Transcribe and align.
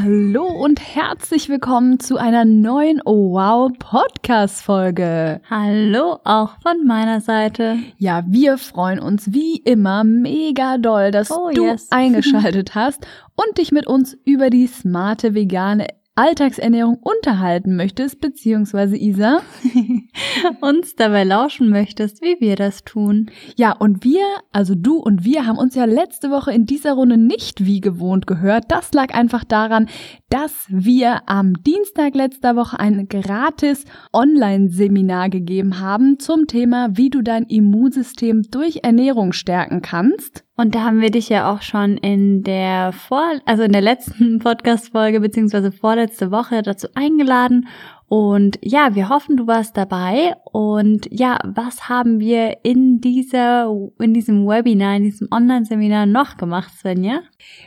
Hallo 0.00 0.44
und 0.44 0.80
herzlich 0.80 1.48
willkommen 1.48 1.98
zu 1.98 2.18
einer 2.18 2.44
neuen 2.44 3.00
Oh 3.04 3.32
Wow 3.32 3.72
Podcast 3.80 4.62
Folge. 4.62 5.40
Hallo 5.50 6.20
auch 6.22 6.52
von 6.62 6.86
meiner 6.86 7.20
Seite. 7.20 7.78
Ja, 7.96 8.22
wir 8.28 8.58
freuen 8.58 9.00
uns 9.00 9.32
wie 9.32 9.56
immer 9.56 10.04
mega 10.04 10.78
doll, 10.78 11.10
dass 11.10 11.32
Oh, 11.32 11.50
du 11.52 11.64
yes. 11.64 11.88
eingeschaltet 11.90 12.76
hast 12.76 13.08
und 13.34 13.58
dich 13.58 13.72
mit 13.72 13.88
uns 13.88 14.16
über 14.24 14.50
die 14.50 14.68
smarte 14.68 15.34
vegane 15.34 15.88
Alltagsernährung 16.14 16.98
unterhalten 16.98 17.74
möchtest, 17.74 18.20
beziehungsweise 18.20 18.96
Isa. 18.96 19.40
Uns 20.60 20.96
dabei 20.96 21.24
lauschen 21.24 21.70
möchtest, 21.70 22.22
wie 22.22 22.36
wir 22.40 22.56
das 22.56 22.84
tun. 22.84 23.30
Ja, 23.56 23.72
und 23.72 24.04
wir, 24.04 24.24
also 24.52 24.74
du 24.74 24.96
und 24.96 25.24
wir, 25.24 25.46
haben 25.46 25.58
uns 25.58 25.74
ja 25.74 25.84
letzte 25.84 26.30
Woche 26.30 26.52
in 26.52 26.66
dieser 26.66 26.92
Runde 26.92 27.16
nicht 27.16 27.64
wie 27.64 27.80
gewohnt 27.80 28.26
gehört. 28.26 28.64
Das 28.68 28.92
lag 28.92 29.14
einfach 29.14 29.44
daran, 29.44 29.88
dass 30.30 30.66
wir 30.68 31.22
am 31.26 31.62
Dienstag 31.62 32.14
letzter 32.14 32.56
Woche 32.56 32.78
ein 32.78 33.08
gratis 33.08 33.84
Online-Seminar 34.12 35.30
gegeben 35.30 35.80
haben 35.80 36.18
zum 36.18 36.46
Thema, 36.46 36.88
wie 36.92 37.10
du 37.10 37.22
dein 37.22 37.44
Immunsystem 37.44 38.42
durch 38.50 38.80
Ernährung 38.82 39.32
stärken 39.32 39.82
kannst. 39.82 40.44
Und 40.56 40.74
da 40.74 40.82
haben 40.82 41.00
wir 41.00 41.12
dich 41.12 41.28
ja 41.28 41.52
auch 41.52 41.62
schon 41.62 41.98
in 41.98 42.42
der 42.42 42.92
vor, 42.92 43.22
also 43.46 43.62
in 43.62 43.70
der 43.70 43.80
letzten 43.80 44.38
Podcast-Folge 44.40 45.20
beziehungsweise 45.20 45.70
vorletzte 45.70 46.32
Woche 46.32 46.62
dazu 46.62 46.88
eingeladen. 46.94 47.68
Und 48.08 48.58
ja, 48.62 48.94
wir 48.94 49.08
hoffen, 49.08 49.36
du 49.36 49.46
warst 49.46 49.76
dabei. 49.76 50.34
Und 50.52 51.08
ja, 51.10 51.38
was 51.44 51.88
haben 51.88 52.20
wir 52.20 52.64
in 52.64 53.00
dieser, 53.00 53.70
in 53.98 54.14
diesem 54.14 54.46
Webinar, 54.46 54.96
in 54.96 55.04
diesem 55.04 55.28
Online-Seminar 55.30 56.06
noch 56.06 56.36
gemacht, 56.36 56.72
Svenja? 56.78 57.20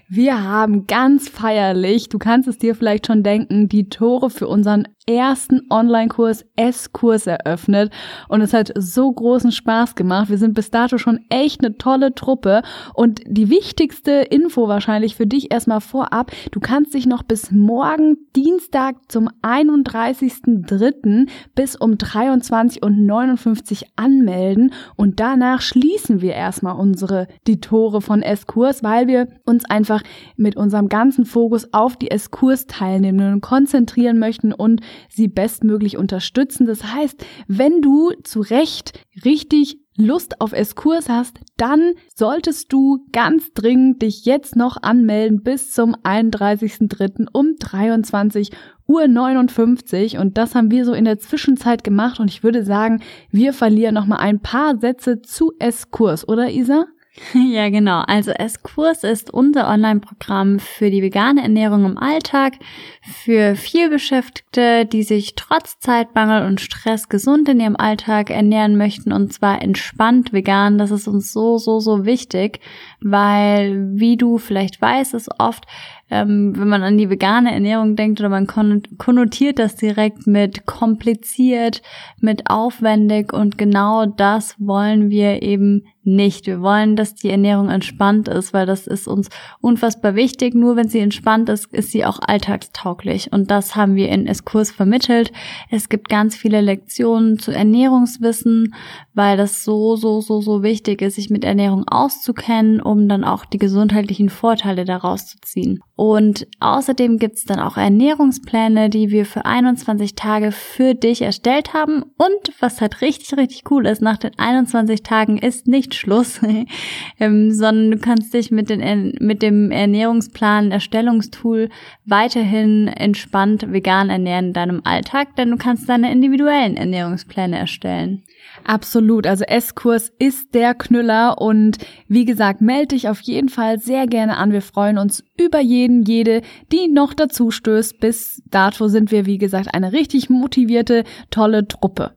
Wir 0.07 0.43
haben 0.43 0.87
ganz 0.87 1.29
feierlich, 1.29 2.09
du 2.09 2.17
kannst 2.17 2.47
es 2.47 2.57
dir 2.57 2.75
vielleicht 2.75 3.07
schon 3.07 3.23
denken, 3.23 3.69
die 3.69 3.89
Tore 3.89 4.29
für 4.29 4.47
unseren 4.47 4.87
ersten 5.07 5.61
Online-Kurs 5.69 6.45
S-Kurs 6.55 7.27
eröffnet 7.27 7.91
und 8.29 8.41
es 8.41 8.53
hat 8.53 8.71
so 8.77 9.11
großen 9.11 9.51
Spaß 9.51 9.95
gemacht. 9.95 10.29
Wir 10.29 10.37
sind 10.37 10.53
bis 10.53 10.69
dato 10.69 10.97
schon 10.97 11.19
echt 11.29 11.63
eine 11.63 11.77
tolle 11.77 12.13
Truppe 12.13 12.61
und 12.93 13.21
die 13.25 13.49
wichtigste 13.49 14.11
Info 14.11 14.67
wahrscheinlich 14.67 15.15
für 15.15 15.25
dich 15.25 15.51
erstmal 15.51 15.81
vorab, 15.81 16.31
du 16.51 16.59
kannst 16.59 16.93
dich 16.93 17.07
noch 17.07 17.23
bis 17.23 17.51
morgen 17.51 18.17
Dienstag 18.35 18.95
zum 19.11 19.29
31.03. 19.41 21.27
bis 21.55 21.75
um 21.75 21.97
23 21.97 22.70
und 22.79 23.05
59 23.05 23.87
anmelden 23.95 24.73
und 24.95 25.19
danach 25.19 25.61
schließen 25.61 26.21
wir 26.21 26.33
erstmal 26.33 26.75
unsere 26.75 27.27
die 27.47 27.59
Tore 27.59 28.01
von 28.01 28.21
S-Kurs, 28.21 28.83
weil 28.83 29.07
wir 29.07 29.27
uns 29.45 29.65
einfach 29.65 30.03
mit 30.37 30.55
unserem 30.55 30.89
ganzen 30.89 31.25
Fokus 31.25 31.73
auf 31.73 31.97
die 31.97 32.11
S-Kurs 32.11 32.67
Teilnehmenden 32.67 33.41
konzentrieren 33.41 34.19
möchten 34.19 34.53
und 34.53 34.81
sie 35.09 35.27
bestmöglich 35.27 35.97
unterstützen. 35.97 36.65
Das 36.65 36.83
heißt, 36.83 37.25
wenn 37.47 37.81
du 37.81 38.11
zu 38.23 38.41
Recht 38.41 38.93
richtig 39.25 39.80
Lust 39.97 40.39
auf 40.39 40.53
S-Kurs 40.53 41.09
hast, 41.09 41.39
dann 41.57 41.93
solltest 42.15 42.71
du 42.71 43.05
ganz 43.11 43.53
dringend 43.53 44.01
dich 44.01 44.25
jetzt 44.25 44.55
noch 44.55 44.81
anmelden 44.81 45.43
bis 45.43 45.71
zum 45.71 45.95
31.03. 45.95 47.27
um 47.33 47.55
23 47.59 48.51
Uhr 48.87 49.07
59 49.07 50.17
und 50.17 50.37
das 50.37 50.55
haben 50.55 50.71
wir 50.71 50.85
so 50.85 50.93
in 50.93 51.05
der 51.05 51.19
Zwischenzeit 51.19 51.83
gemacht 51.83 52.19
und 52.19 52.29
ich 52.29 52.43
würde 52.43 52.63
sagen, 52.63 53.01
wir 53.29 53.53
verlieren 53.53 53.95
noch 53.95 54.05
mal 54.05 54.17
ein 54.17 54.41
paar 54.41 54.79
Sätze 54.79 55.21
zu 55.21 55.53
S-Kurs, 55.59 56.27
oder 56.27 56.49
Isa? 56.49 56.85
Ja, 57.33 57.69
genau. 57.69 58.01
Also 58.07 58.31
S-Kurs 58.31 59.03
ist 59.03 59.33
unser 59.33 59.67
Online-Programm 59.67 60.59
für 60.59 60.89
die 60.89 61.01
vegane 61.01 61.41
Ernährung 61.41 61.85
im 61.85 61.97
Alltag, 61.97 62.53
für 63.01 63.55
vielbeschäftigte, 63.55 64.85
die 64.85 65.03
sich 65.03 65.35
trotz 65.35 65.79
Zeitmangel 65.79 66.45
und 66.45 66.61
Stress 66.61 67.09
gesund 67.09 67.49
in 67.49 67.59
ihrem 67.59 67.75
Alltag 67.75 68.29
ernähren 68.29 68.77
möchten 68.77 69.11
und 69.11 69.33
zwar 69.33 69.61
entspannt 69.61 70.31
vegan. 70.33 70.77
Das 70.77 70.91
ist 70.91 71.07
uns 71.07 71.31
so, 71.33 71.57
so, 71.57 71.79
so 71.79 72.05
wichtig, 72.05 72.59
weil, 73.01 73.89
wie 73.93 74.17
du 74.17 74.37
vielleicht 74.37 74.81
weißt, 74.81 75.13
ist 75.13 75.29
oft 75.39 75.65
ähm, 76.11 76.53
wenn 76.57 76.67
man 76.67 76.83
an 76.83 76.97
die 76.97 77.09
vegane 77.09 77.53
Ernährung 77.53 77.95
denkt 77.95 78.19
oder 78.19 78.27
man 78.27 78.45
kon 78.45 78.83
konnotiert 78.97 79.57
das 79.57 79.77
direkt 79.77 80.27
mit 80.27 80.65
kompliziert, 80.65 81.81
mit 82.19 82.49
aufwendig 82.49 83.31
und 83.31 83.57
genau 83.57 84.05
das 84.05 84.55
wollen 84.59 85.09
wir 85.09 85.41
eben 85.41 85.85
nicht. 86.03 86.47
Wir 86.47 86.61
wollen, 86.61 86.95
dass 86.95 87.15
die 87.15 87.29
Ernährung 87.29 87.69
entspannt 87.69 88.27
ist, 88.27 88.53
weil 88.53 88.65
das 88.65 88.87
ist 88.87 89.07
uns 89.07 89.29
unfassbar 89.61 90.15
wichtig. 90.15 90.55
Nur 90.55 90.75
wenn 90.75 90.89
sie 90.89 90.99
entspannt 90.99 91.47
ist, 91.47 91.71
ist 91.73 91.91
sie 91.91 92.05
auch 92.05 92.19
alltagstauglich. 92.25 93.31
Und 93.31 93.51
das 93.51 93.75
haben 93.75 93.95
wir 93.95 94.09
in 94.09 94.25
S-Kurs 94.25 94.71
vermittelt. 94.71 95.31
Es 95.69 95.89
gibt 95.89 96.09
ganz 96.09 96.35
viele 96.35 96.59
Lektionen 96.59 97.37
zu 97.37 97.51
Ernährungswissen, 97.51 98.73
weil 99.13 99.37
das 99.37 99.63
so, 99.63 99.95
so, 99.95 100.21
so, 100.21 100.41
so 100.41 100.63
wichtig 100.63 101.03
ist, 101.03 101.15
sich 101.15 101.29
mit 101.29 101.43
Ernährung 101.43 101.87
auszukennen, 101.87 102.81
um 102.91 103.07
dann 103.07 103.23
auch 103.23 103.45
die 103.45 103.57
gesundheitlichen 103.57 104.29
Vorteile 104.29 104.83
daraus 104.83 105.25
zu 105.25 105.37
ziehen. 105.39 105.79
Und 105.95 106.45
außerdem 106.59 107.19
gibt's 107.19 107.45
dann 107.45 107.59
auch 107.59 107.77
Ernährungspläne, 107.77 108.89
die 108.89 109.11
wir 109.11 109.25
für 109.25 109.45
21 109.45 110.15
Tage 110.15 110.51
für 110.51 110.93
dich 110.93 111.21
erstellt 111.21 111.73
haben. 111.73 112.03
Und 112.17 112.53
was 112.59 112.81
halt 112.81 112.99
richtig, 113.01 113.37
richtig 113.37 113.63
cool 113.71 113.85
ist, 113.85 114.01
nach 114.01 114.17
den 114.17 114.37
21 114.37 115.03
Tagen 115.03 115.37
ist 115.37 115.67
nicht 115.67 115.95
Schluss, 115.95 116.41
ähm, 117.19 117.51
sondern 117.51 117.91
du 117.91 117.97
kannst 117.97 118.33
dich 118.33 118.51
mit, 118.51 118.69
den, 118.69 119.13
mit 119.19 119.41
dem 119.41 119.71
Ernährungsplan, 119.71 120.71
Erstellungstool 120.71 121.69
weiterhin 122.03 122.89
entspannt 122.89 123.71
vegan 123.71 124.09
ernähren 124.09 124.47
in 124.47 124.53
deinem 124.53 124.81
Alltag, 124.83 125.37
denn 125.37 125.51
du 125.51 125.57
kannst 125.57 125.87
deine 125.87 126.11
individuellen 126.11 126.75
Ernährungspläne 126.75 127.57
erstellen. 127.57 128.23
Absolut. 128.63 129.25
Also 129.27 129.43
S-Kurs 129.45 130.11
ist 130.19 130.53
der 130.53 130.73
Knüller 130.73 131.41
und 131.41 131.77
wie 132.07 132.25
gesagt, 132.25 132.61
melde 132.61 132.95
dich 132.95 133.09
auf 133.09 133.21
jeden 133.21 133.49
Fall 133.49 133.79
sehr 133.79 134.07
gerne 134.07 134.37
an. 134.37 134.51
Wir 134.51 134.61
freuen 134.61 134.97
uns 134.97 135.23
über 135.37 135.59
jeden, 135.59 136.03
jede, 136.03 136.41
die 136.71 136.87
noch 136.87 137.13
dazu 137.13 137.51
stößt. 137.51 137.99
Bis 137.99 138.41
dato 138.45 138.87
sind 138.87 139.11
wir, 139.11 139.25
wie 139.25 139.37
gesagt, 139.37 139.73
eine 139.73 139.93
richtig 139.93 140.29
motivierte, 140.29 141.03
tolle 141.29 141.67
Truppe. 141.67 142.15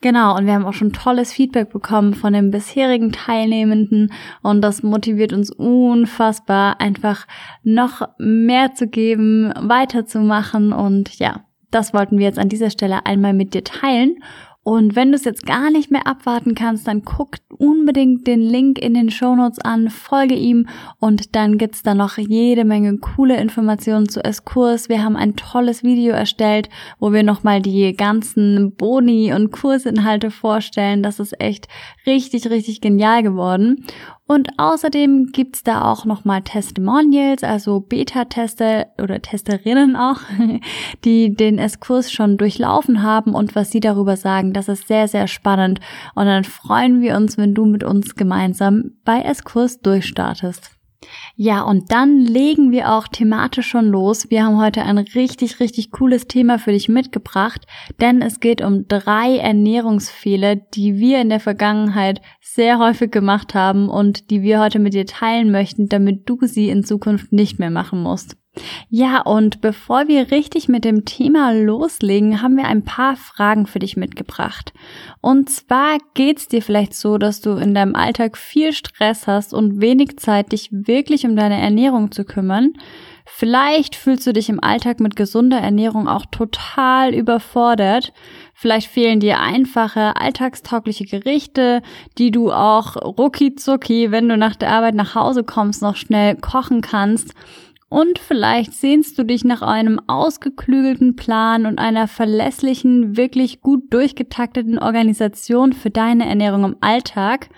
Genau, 0.00 0.36
und 0.36 0.46
wir 0.46 0.54
haben 0.54 0.64
auch 0.64 0.72
schon 0.72 0.94
tolles 0.94 1.32
Feedback 1.32 1.70
bekommen 1.70 2.14
von 2.14 2.32
den 2.32 2.50
bisherigen 2.50 3.12
Teilnehmenden 3.12 4.12
und 4.42 4.62
das 4.62 4.82
motiviert 4.82 5.34
uns 5.34 5.50
unfassbar, 5.50 6.80
einfach 6.80 7.26
noch 7.64 8.08
mehr 8.18 8.74
zu 8.74 8.86
geben, 8.88 9.52
weiterzumachen 9.60 10.72
und 10.72 11.18
ja, 11.18 11.44
das 11.70 11.92
wollten 11.92 12.18
wir 12.18 12.24
jetzt 12.24 12.38
an 12.38 12.48
dieser 12.48 12.70
Stelle 12.70 13.04
einmal 13.04 13.34
mit 13.34 13.52
dir 13.52 13.62
teilen. 13.62 14.16
Und 14.68 14.96
wenn 14.96 15.12
du 15.12 15.16
es 15.16 15.24
jetzt 15.24 15.46
gar 15.46 15.70
nicht 15.70 15.90
mehr 15.90 16.06
abwarten 16.06 16.54
kannst, 16.54 16.86
dann 16.86 17.02
guck 17.02 17.36
unbedingt 17.56 18.26
den 18.26 18.42
Link 18.42 18.78
in 18.78 18.92
den 18.92 19.10
Shownotes 19.10 19.60
an, 19.60 19.88
folge 19.88 20.34
ihm 20.34 20.68
und 21.00 21.34
dann 21.34 21.56
gibt's 21.56 21.82
da 21.82 21.94
noch 21.94 22.18
jede 22.18 22.66
Menge 22.66 22.98
coole 22.98 23.40
Informationen 23.40 24.10
zu 24.10 24.22
S-Kurs. 24.22 24.90
Wir 24.90 25.02
haben 25.02 25.16
ein 25.16 25.36
tolles 25.36 25.84
Video 25.84 26.12
erstellt, 26.12 26.68
wo 26.98 27.14
wir 27.14 27.22
nochmal 27.22 27.62
die 27.62 27.96
ganzen 27.96 28.74
Boni 28.76 29.32
und 29.32 29.52
Kursinhalte 29.52 30.30
vorstellen. 30.30 31.02
Das 31.02 31.18
ist 31.18 31.40
echt 31.40 31.66
richtig, 32.04 32.50
richtig 32.50 32.82
genial 32.82 33.22
geworden. 33.22 33.86
Und 34.28 34.50
außerdem 34.58 35.32
gibt's 35.32 35.62
da 35.62 35.90
auch 35.90 36.04
nochmal 36.04 36.42
Testimonials, 36.42 37.42
also 37.42 37.80
Beta-Tester 37.80 38.88
oder 39.02 39.22
Testerinnen 39.22 39.96
auch, 39.96 40.20
die 41.04 41.34
den 41.34 41.58
S-Kurs 41.58 42.12
schon 42.12 42.36
durchlaufen 42.36 43.02
haben 43.02 43.34
und 43.34 43.56
was 43.56 43.70
sie 43.70 43.80
darüber 43.80 44.18
sagen. 44.18 44.52
Das 44.52 44.68
ist 44.68 44.86
sehr, 44.86 45.08
sehr 45.08 45.28
spannend. 45.28 45.80
Und 46.14 46.26
dann 46.26 46.44
freuen 46.44 47.00
wir 47.00 47.16
uns, 47.16 47.38
wenn 47.38 47.54
du 47.54 47.64
mit 47.64 47.82
uns 47.82 48.16
gemeinsam 48.16 48.92
bei 49.02 49.22
S-Kurs 49.22 49.80
durchstartest. 49.80 50.77
Ja, 51.36 51.62
und 51.62 51.92
dann 51.92 52.18
legen 52.18 52.72
wir 52.72 52.92
auch 52.92 53.06
thematisch 53.06 53.68
schon 53.68 53.86
los. 53.86 54.30
Wir 54.30 54.44
haben 54.44 54.58
heute 54.58 54.82
ein 54.82 54.98
richtig, 54.98 55.60
richtig 55.60 55.92
cooles 55.92 56.26
Thema 56.26 56.58
für 56.58 56.72
dich 56.72 56.88
mitgebracht, 56.88 57.66
denn 58.00 58.20
es 58.20 58.40
geht 58.40 58.60
um 58.60 58.88
drei 58.88 59.36
Ernährungsfehler, 59.36 60.56
die 60.56 60.96
wir 60.96 61.20
in 61.20 61.28
der 61.28 61.40
Vergangenheit 61.40 62.20
sehr 62.40 62.78
häufig 62.78 63.12
gemacht 63.12 63.54
haben 63.54 63.88
und 63.88 64.30
die 64.30 64.42
wir 64.42 64.60
heute 64.60 64.80
mit 64.80 64.94
dir 64.94 65.06
teilen 65.06 65.52
möchten, 65.52 65.88
damit 65.88 66.28
du 66.28 66.38
sie 66.42 66.68
in 66.68 66.82
Zukunft 66.82 67.32
nicht 67.32 67.58
mehr 67.60 67.70
machen 67.70 68.02
musst. 68.02 68.36
Ja, 68.88 69.20
und 69.22 69.60
bevor 69.60 70.08
wir 70.08 70.30
richtig 70.30 70.68
mit 70.68 70.84
dem 70.84 71.04
Thema 71.04 71.52
loslegen, 71.52 72.42
haben 72.42 72.56
wir 72.56 72.66
ein 72.66 72.84
paar 72.84 73.16
Fragen 73.16 73.66
für 73.66 73.78
dich 73.78 73.96
mitgebracht. 73.96 74.72
Und 75.20 75.50
zwar 75.50 75.98
geht's 76.14 76.48
dir 76.48 76.62
vielleicht 76.62 76.94
so, 76.94 77.18
dass 77.18 77.40
du 77.40 77.52
in 77.52 77.74
deinem 77.74 77.94
Alltag 77.94 78.36
viel 78.36 78.72
Stress 78.72 79.26
hast 79.26 79.54
und 79.54 79.80
wenig 79.80 80.18
Zeit, 80.18 80.52
dich 80.52 80.68
wirklich 80.70 81.24
um 81.26 81.36
deine 81.36 81.60
Ernährung 81.60 82.12
zu 82.12 82.24
kümmern. 82.24 82.72
Vielleicht 83.30 83.94
fühlst 83.94 84.26
du 84.26 84.32
dich 84.32 84.48
im 84.48 84.62
Alltag 84.62 85.00
mit 85.00 85.14
gesunder 85.14 85.58
Ernährung 85.58 86.08
auch 86.08 86.24
total 86.26 87.14
überfordert. 87.14 88.12
Vielleicht 88.54 88.90
fehlen 88.90 89.20
dir 89.20 89.38
einfache, 89.38 90.16
alltagstaugliche 90.16 91.04
Gerichte, 91.04 91.82
die 92.16 92.30
du 92.30 92.50
auch 92.50 92.96
rucki 92.96 93.54
zucki, 93.54 94.10
wenn 94.10 94.28
du 94.28 94.36
nach 94.36 94.56
der 94.56 94.70
Arbeit 94.72 94.94
nach 94.94 95.14
Hause 95.14 95.44
kommst, 95.44 95.82
noch 95.82 95.94
schnell 95.94 96.36
kochen 96.36 96.80
kannst. 96.80 97.34
Und 97.88 98.18
vielleicht 98.18 98.74
sehnst 98.74 99.18
du 99.18 99.24
dich 99.24 99.44
nach 99.44 99.62
einem 99.62 99.98
ausgeklügelten 100.06 101.16
Plan 101.16 101.64
und 101.64 101.78
einer 101.78 102.06
verlässlichen, 102.06 103.16
wirklich 103.16 103.62
gut 103.62 103.92
durchgetakteten 103.92 104.78
Organisation 104.78 105.72
für 105.72 105.90
deine 105.90 106.28
Ernährung 106.28 106.64
im 106.64 106.76
Alltag. 106.80 107.48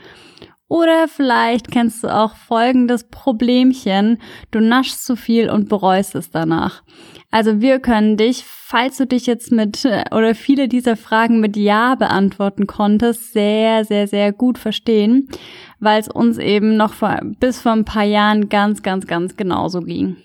Oder 0.69 1.09
vielleicht 1.09 1.73
kennst 1.73 2.05
du 2.05 2.09
auch 2.09 2.37
folgendes 2.37 3.03
Problemchen. 3.05 4.19
Du 4.53 4.61
naschst 4.61 5.05
zu 5.05 5.17
viel 5.17 5.51
und 5.51 5.69
bereust 5.69 6.15
es 6.15 6.31
danach. 6.31 6.85
Also 7.31 7.61
wir 7.61 7.79
können 7.79 8.17
dich, 8.17 8.45
falls 8.45 8.97
du 8.97 9.07
dich 9.07 9.27
jetzt 9.27 9.53
mit 9.53 9.85
oder 9.85 10.35
viele 10.35 10.67
dieser 10.67 10.97
Fragen 10.97 11.41
mit 11.41 11.57
Ja 11.57 11.95
beantworten 11.95 12.67
konntest, 12.67 13.33
sehr, 13.33 13.85
sehr, 13.85 14.09
sehr 14.09 14.33
gut 14.33 14.59
verstehen, 14.59 15.29
weil 15.79 16.01
es 16.01 16.09
uns 16.09 16.39
eben 16.39 16.77
noch 16.77 16.93
vor, 16.93 17.21
bis 17.39 17.61
vor 17.61 17.73
ein 17.73 17.85
paar 17.85 18.05
Jahren 18.05 18.49
ganz, 18.49 18.83
ganz, 18.83 19.07
ganz 19.07 19.37
genauso 19.37 19.81
ging. 19.81 20.17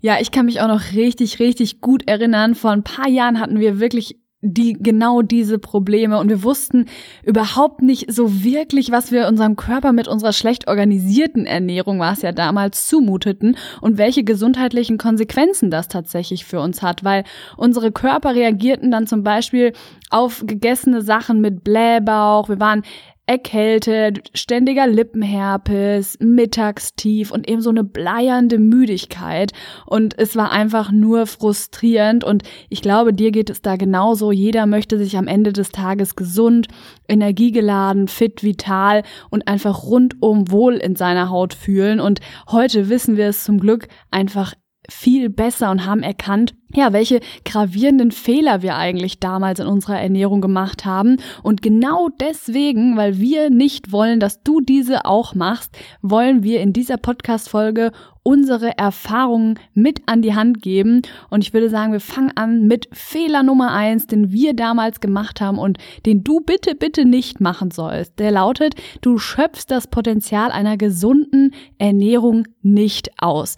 Ja, 0.00 0.18
ich 0.20 0.30
kann 0.30 0.46
mich 0.46 0.60
auch 0.60 0.68
noch 0.68 0.92
richtig, 0.94 1.38
richtig 1.38 1.80
gut 1.80 2.08
erinnern. 2.08 2.54
Vor 2.54 2.70
ein 2.70 2.84
paar 2.84 3.08
Jahren 3.08 3.40
hatten 3.40 3.58
wir 3.58 3.80
wirklich 3.80 4.16
die 4.40 4.74
genau 4.74 5.22
diese 5.22 5.58
Probleme. 5.58 6.18
Und 6.18 6.28
wir 6.28 6.42
wussten 6.42 6.86
überhaupt 7.24 7.82
nicht 7.82 8.12
so 8.12 8.44
wirklich, 8.44 8.92
was 8.92 9.10
wir 9.10 9.26
unserem 9.26 9.56
Körper 9.56 9.92
mit 9.92 10.06
unserer 10.06 10.32
schlecht 10.32 10.68
organisierten 10.68 11.44
Ernährung, 11.44 11.98
war 11.98 12.12
es 12.12 12.22
ja 12.22 12.32
damals, 12.32 12.86
zumuteten 12.86 13.56
und 13.80 13.98
welche 13.98 14.22
gesundheitlichen 14.22 14.96
Konsequenzen 14.96 15.70
das 15.70 15.88
tatsächlich 15.88 16.44
für 16.44 16.60
uns 16.60 16.82
hat, 16.82 17.02
weil 17.02 17.24
unsere 17.56 17.90
Körper 17.90 18.34
reagierten 18.34 18.90
dann 18.90 19.06
zum 19.06 19.24
Beispiel 19.24 19.72
auf 20.10 20.44
gegessene 20.46 21.02
Sachen 21.02 21.40
mit 21.40 21.64
Blähbauch, 21.64 22.48
wir 22.48 22.60
waren 22.60 22.82
erkältet, 23.28 24.30
ständiger 24.32 24.86
Lippenherpes, 24.86 26.16
Mittagstief 26.18 27.30
und 27.30 27.46
eben 27.46 27.60
so 27.60 27.68
eine 27.68 27.84
bleiernde 27.84 28.58
Müdigkeit. 28.58 29.52
Und 29.84 30.18
es 30.18 30.34
war 30.34 30.50
einfach 30.50 30.90
nur 30.90 31.26
frustrierend. 31.26 32.24
Und 32.24 32.42
ich 32.70 32.80
glaube, 32.80 33.12
dir 33.12 33.30
geht 33.30 33.50
es 33.50 33.60
da 33.60 33.76
genauso. 33.76 34.32
Jeder 34.32 34.64
möchte 34.64 34.96
sich 34.96 35.18
am 35.18 35.26
Ende 35.28 35.52
des 35.52 35.72
Tages 35.72 36.16
gesund, 36.16 36.68
energiegeladen, 37.06 38.08
fit, 38.08 38.42
vital 38.42 39.02
und 39.28 39.46
einfach 39.46 39.82
rundum 39.84 40.50
wohl 40.50 40.76
in 40.76 40.96
seiner 40.96 41.28
Haut 41.28 41.52
fühlen. 41.52 42.00
Und 42.00 42.20
heute 42.50 42.88
wissen 42.88 43.18
wir 43.18 43.26
es 43.26 43.44
zum 43.44 43.60
Glück 43.60 43.88
einfach 44.10 44.54
viel 44.88 45.28
besser 45.28 45.70
und 45.70 45.84
haben 45.84 46.02
erkannt, 46.02 46.54
ja, 46.74 46.92
welche 46.92 47.20
gravierenden 47.44 48.10
Fehler 48.10 48.62
wir 48.62 48.76
eigentlich 48.76 49.20
damals 49.20 49.58
in 49.58 49.66
unserer 49.66 50.00
Ernährung 50.00 50.40
gemacht 50.40 50.84
haben. 50.84 51.16
Und 51.42 51.62
genau 51.62 52.08
deswegen, 52.20 52.96
weil 52.96 53.18
wir 53.18 53.50
nicht 53.50 53.92
wollen, 53.92 54.20
dass 54.20 54.42
du 54.42 54.60
diese 54.60 55.06
auch 55.06 55.34
machst, 55.34 55.76
wollen 56.02 56.42
wir 56.42 56.60
in 56.60 56.72
dieser 56.72 56.98
Podcast-Folge 56.98 57.92
unsere 58.22 58.76
Erfahrungen 58.76 59.58
mit 59.72 60.02
an 60.04 60.20
die 60.20 60.34
Hand 60.34 60.60
geben. 60.60 61.00
Und 61.30 61.42
ich 61.42 61.54
würde 61.54 61.70
sagen, 61.70 61.92
wir 61.92 62.00
fangen 62.00 62.36
an 62.36 62.66
mit 62.66 62.86
Fehler 62.92 63.42
Nummer 63.42 63.72
eins, 63.72 64.06
den 64.06 64.30
wir 64.30 64.52
damals 64.52 65.00
gemacht 65.00 65.40
haben 65.40 65.58
und 65.58 65.78
den 66.04 66.24
du 66.24 66.40
bitte, 66.40 66.74
bitte 66.74 67.06
nicht 67.06 67.40
machen 67.40 67.70
sollst. 67.70 68.18
Der 68.18 68.30
lautet, 68.30 68.74
du 69.00 69.16
schöpfst 69.16 69.66
das 69.68 69.86
Potenzial 69.86 70.50
einer 70.50 70.76
gesunden 70.76 71.54
Ernährung 71.78 72.46
nicht 72.60 73.10
aus. 73.18 73.54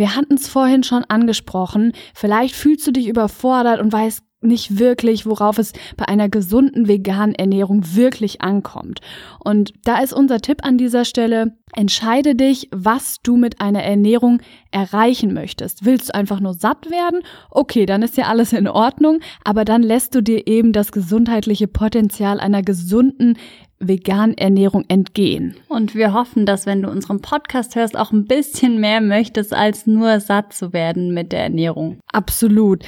Wir 0.00 0.16
hatten 0.16 0.36
es 0.36 0.48
vorhin 0.48 0.82
schon 0.82 1.04
angesprochen. 1.04 1.92
Vielleicht 2.14 2.54
fühlst 2.54 2.86
du 2.86 2.90
dich 2.90 3.06
überfordert 3.06 3.80
und 3.80 3.92
weißt 3.92 4.22
nicht 4.40 4.78
wirklich, 4.78 5.26
worauf 5.26 5.58
es 5.58 5.74
bei 5.98 6.08
einer 6.08 6.30
gesunden 6.30 6.88
veganen 6.88 7.34
Ernährung 7.34 7.82
wirklich 7.94 8.40
ankommt. 8.40 9.00
Und 9.44 9.74
da 9.84 9.98
ist 9.98 10.14
unser 10.14 10.40
Tipp 10.40 10.64
an 10.64 10.78
dieser 10.78 11.04
Stelle, 11.04 11.58
entscheide 11.74 12.34
dich, 12.34 12.70
was 12.72 13.16
du 13.22 13.36
mit 13.36 13.60
einer 13.60 13.82
Ernährung 13.82 14.40
erreichen 14.70 15.34
möchtest. 15.34 15.84
Willst 15.84 16.08
du 16.08 16.14
einfach 16.14 16.40
nur 16.40 16.54
satt 16.54 16.90
werden? 16.90 17.20
Okay, 17.50 17.84
dann 17.84 18.00
ist 18.00 18.16
ja 18.16 18.28
alles 18.28 18.54
in 18.54 18.68
Ordnung, 18.68 19.20
aber 19.44 19.66
dann 19.66 19.82
lässt 19.82 20.14
du 20.14 20.22
dir 20.22 20.46
eben 20.46 20.72
das 20.72 20.92
gesundheitliche 20.92 21.68
Potenzial 21.68 22.40
einer 22.40 22.62
gesunden 22.62 23.36
veganen 23.80 24.36
Ernährung 24.36 24.84
entgehen. 24.88 25.56
Und 25.68 25.94
wir 25.94 26.12
hoffen, 26.12 26.46
dass 26.46 26.66
wenn 26.66 26.82
du 26.82 26.90
unseren 26.90 27.20
Podcast 27.20 27.74
hörst, 27.74 27.98
auch 27.98 28.12
ein 28.12 28.26
bisschen 28.26 28.78
mehr 28.78 29.00
möchtest, 29.00 29.52
als 29.52 29.86
nur 29.86 30.20
satt 30.20 30.52
zu 30.52 30.72
werden 30.72 31.12
mit 31.12 31.32
der 31.32 31.42
Ernährung. 31.42 31.98
Absolut. 32.12 32.84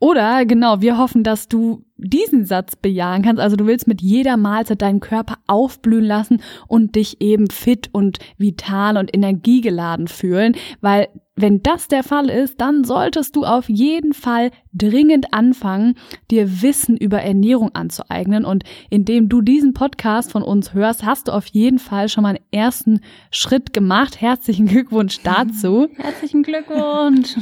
Oder 0.00 0.46
genau, 0.46 0.80
wir 0.80 0.96
hoffen, 0.96 1.24
dass 1.24 1.48
du 1.48 1.84
diesen 1.98 2.46
Satz 2.46 2.76
bejahen 2.76 3.22
kannst. 3.22 3.42
Also 3.42 3.56
du 3.56 3.66
willst 3.66 3.88
mit 3.88 4.00
jeder 4.00 4.36
Mahlzeit 4.36 4.80
deinen 4.80 5.00
Körper 5.00 5.38
aufblühen 5.46 6.04
lassen 6.04 6.40
und 6.66 6.94
dich 6.94 7.20
eben 7.20 7.50
fit 7.50 7.90
und 7.92 8.18
vital 8.38 8.96
und 8.96 9.14
energiegeladen 9.14 10.08
fühlen, 10.08 10.54
weil 10.80 11.08
wenn 11.40 11.62
das 11.62 11.86
der 11.86 12.02
Fall 12.02 12.30
ist, 12.30 12.60
dann 12.60 12.82
solltest 12.82 13.36
du 13.36 13.44
auf 13.44 13.68
jeden 13.68 14.12
Fall 14.12 14.50
dringend 14.74 15.32
anfangen, 15.32 15.94
dir 16.32 16.62
Wissen 16.62 16.96
über 16.96 17.22
Ernährung 17.22 17.74
anzueignen. 17.74 18.44
Und 18.44 18.64
indem 18.90 19.28
du 19.28 19.40
diesen 19.40 19.72
Podcast 19.72 20.32
von 20.32 20.42
uns 20.42 20.74
hörst, 20.74 21.04
hast 21.04 21.28
du 21.28 21.32
auf 21.32 21.46
jeden 21.46 21.78
Fall 21.78 22.08
schon 22.08 22.22
mal 22.22 22.30
einen 22.30 22.44
ersten 22.50 23.00
Schritt 23.30 23.72
gemacht. 23.72 24.20
Herzlichen 24.20 24.66
Glückwunsch 24.66 25.20
dazu. 25.22 25.88
Herzlichen 25.96 26.42
Glückwunsch. 26.42 27.36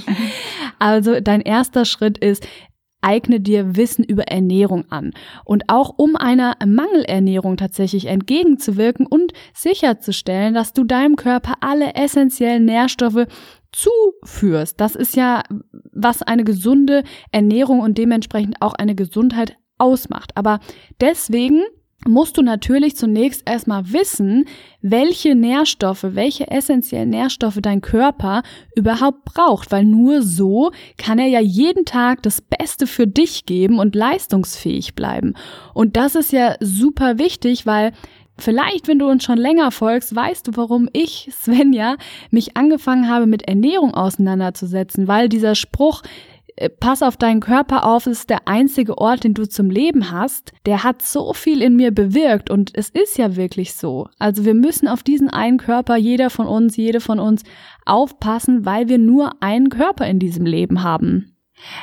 Also 0.79 1.21
dein 1.21 1.41
erster 1.41 1.87
Schritt 1.87 2.19
ist, 2.19 2.47
eigne 3.07 3.41
dir 3.41 3.77
Wissen 3.77 4.05
über 4.05 4.25
Ernährung 4.25 4.85
an. 4.91 5.13
Und 5.45 5.65
auch 5.69 5.95
um 5.97 6.17
einer 6.17 6.57
Mangelernährung 6.67 7.57
tatsächlich 7.57 8.07
entgegenzuwirken 8.07 9.07
und 9.07 9.33
sicherzustellen, 9.55 10.55
dass 10.55 10.73
du 10.73 10.85
deinem 10.85 11.15
Körper 11.15 11.55
alle 11.61 11.95
essentiellen 11.95 12.65
Nährstoffe 12.65 13.27
zuführst. 13.73 14.81
Das 14.81 14.97
ist 14.97 15.15
ja, 15.17 15.43
was 15.93 16.23
eine 16.23 16.45
gesunde 16.45 17.05
Ernährung 17.31 17.81
und 17.81 17.97
dementsprechend 17.97 18.61
auch 18.61 18.75
eine 18.75 18.95
Gesundheit 18.95 19.57
ausmacht. 19.79 20.33
Aber 20.37 20.59
deswegen 21.01 21.63
musst 22.09 22.37
du 22.37 22.43
natürlich 22.43 22.97
zunächst 22.97 23.43
erstmal 23.47 23.93
wissen, 23.93 24.45
welche 24.83 25.35
Nährstoffe, 25.35 26.05
welche 26.11 26.51
essentiellen 26.51 27.11
Nährstoffe 27.11 27.59
dein 27.61 27.81
Körper 27.81 28.43
überhaupt 28.75 29.25
braucht, 29.25 29.73
weil 29.73 29.85
nur 29.85 30.23
so 30.23 30.71
kann 30.97 31.19
er 31.19 31.27
ja 31.27 31.41
jeden 31.41 31.85
Tag 31.85 32.23
das 32.23 32.41
Beste 32.41 32.87
für 32.87 33.07
dich 33.07 33.47
geben 33.47 33.79
und 33.79 33.95
leistungsfähig 33.95 34.95
bleiben. 34.95 35.35
Und 35.75 35.97
das 35.97 36.15
ist 36.15 36.33
ja 36.33 36.57
super 36.61 37.19
wichtig, 37.19 37.67
weil 37.67 37.93
Vielleicht, 38.39 38.87
wenn 38.87 38.99
du 38.99 39.09
uns 39.09 39.25
schon 39.25 39.39
länger 39.39 39.71
folgst, 39.71 40.15
weißt 40.15 40.47
du, 40.47 40.53
warum 40.57 40.91
ich, 40.93 41.31
Svenja, 41.33 41.97
mich 42.31 42.55
angefangen 42.57 43.09
habe, 43.09 43.27
mit 43.27 43.49
Ernährung 43.49 43.95
auseinanderzusetzen, 43.95 45.09
weil 45.09 45.31
dieser 45.31 45.55
Spruch, 45.55 46.03
pass 46.81 47.03
auf 47.03 47.17
deinen 47.17 47.41
Körper 47.41 47.85
auf, 47.85 48.07
es 48.07 48.21
ist 48.21 48.31
der 48.31 48.49
einzige 48.49 48.99
Ort, 48.99 49.25
den 49.25 49.35
du 49.35 49.49
zum 49.49 49.71
Leben 49.71 50.11
hast, 50.11 50.53
der 50.65 50.85
hat 50.85 51.03
so 51.03 51.33
viel 51.33 51.63
in 51.63 51.77
mir 51.77 51.91
bewirkt 51.93 52.51
und 52.51 52.71
es 52.75 52.89
ist 52.89 53.19
ja 53.19 53.37
wirklich 53.37 53.75
so. 53.75 54.09
Also 54.19 54.45
wir 54.45 54.55
müssen 54.55 54.89
auf 54.89 55.03
diesen 55.03 55.29
einen 55.29 55.59
Körper, 55.59 55.97
jeder 55.97 56.31
von 56.31 56.47
uns, 56.47 56.77
jede 56.77 57.01
von 57.01 57.21
uns, 57.21 57.43
aufpassen, 57.85 58.65
weil 58.65 58.89
wir 58.89 58.99
nur 58.99 59.43
einen 59.43 59.69
Körper 59.69 60.07
in 60.07 60.19
diesem 60.19 60.47
Leben 60.47 60.83
haben. 60.83 61.36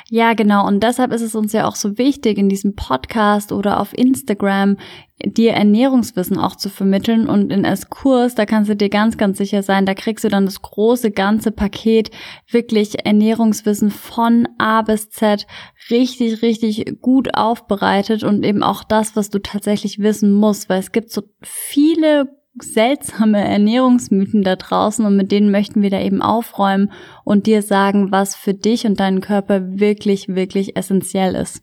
Ja, 0.09 0.33
genau. 0.33 0.67
Und 0.67 0.83
deshalb 0.83 1.11
ist 1.11 1.21
es 1.21 1.35
uns 1.35 1.53
ja 1.53 1.67
auch 1.67 1.75
so 1.75 1.97
wichtig, 1.97 2.37
in 2.37 2.49
diesem 2.49 2.75
Podcast 2.75 3.51
oder 3.51 3.79
auf 3.79 3.97
Instagram 3.97 4.77
dir 5.25 5.53
Ernährungswissen 5.53 6.37
auch 6.37 6.55
zu 6.55 6.69
vermitteln. 6.69 7.27
Und 7.27 7.51
in 7.51 7.65
S-Kurs, 7.65 8.35
da 8.35 8.45
kannst 8.45 8.69
du 8.69 8.75
dir 8.75 8.89
ganz, 8.89 9.17
ganz 9.17 9.37
sicher 9.37 9.63
sein, 9.63 9.85
da 9.85 9.93
kriegst 9.93 10.23
du 10.23 10.29
dann 10.29 10.45
das 10.45 10.61
große 10.61 11.11
ganze 11.11 11.51
Paket, 11.51 12.11
wirklich 12.49 13.05
Ernährungswissen 13.05 13.89
von 13.89 14.47
A 14.57 14.81
bis 14.81 15.09
Z, 15.09 15.47
richtig, 15.89 16.41
richtig 16.41 17.01
gut 17.01 17.35
aufbereitet 17.35 18.23
und 18.23 18.43
eben 18.43 18.63
auch 18.63 18.83
das, 18.83 19.15
was 19.15 19.29
du 19.29 19.39
tatsächlich 19.39 19.99
wissen 19.99 20.33
musst, 20.33 20.69
weil 20.69 20.79
es 20.79 20.91
gibt 20.91 21.11
so 21.11 21.23
viele 21.41 22.42
seltsame 22.61 23.43
Ernährungsmythen 23.43 24.43
da 24.43 24.55
draußen 24.55 25.05
und 25.05 25.15
mit 25.17 25.31
denen 25.31 25.51
möchten 25.51 25.81
wir 25.81 25.89
da 25.89 25.99
eben 25.99 26.21
aufräumen 26.21 26.91
und 27.23 27.47
dir 27.47 27.61
sagen, 27.61 28.11
was 28.11 28.35
für 28.35 28.53
dich 28.53 28.85
und 28.85 28.99
deinen 28.99 29.21
Körper 29.21 29.79
wirklich, 29.79 30.27
wirklich 30.29 30.77
essentiell 30.77 31.35
ist. 31.35 31.61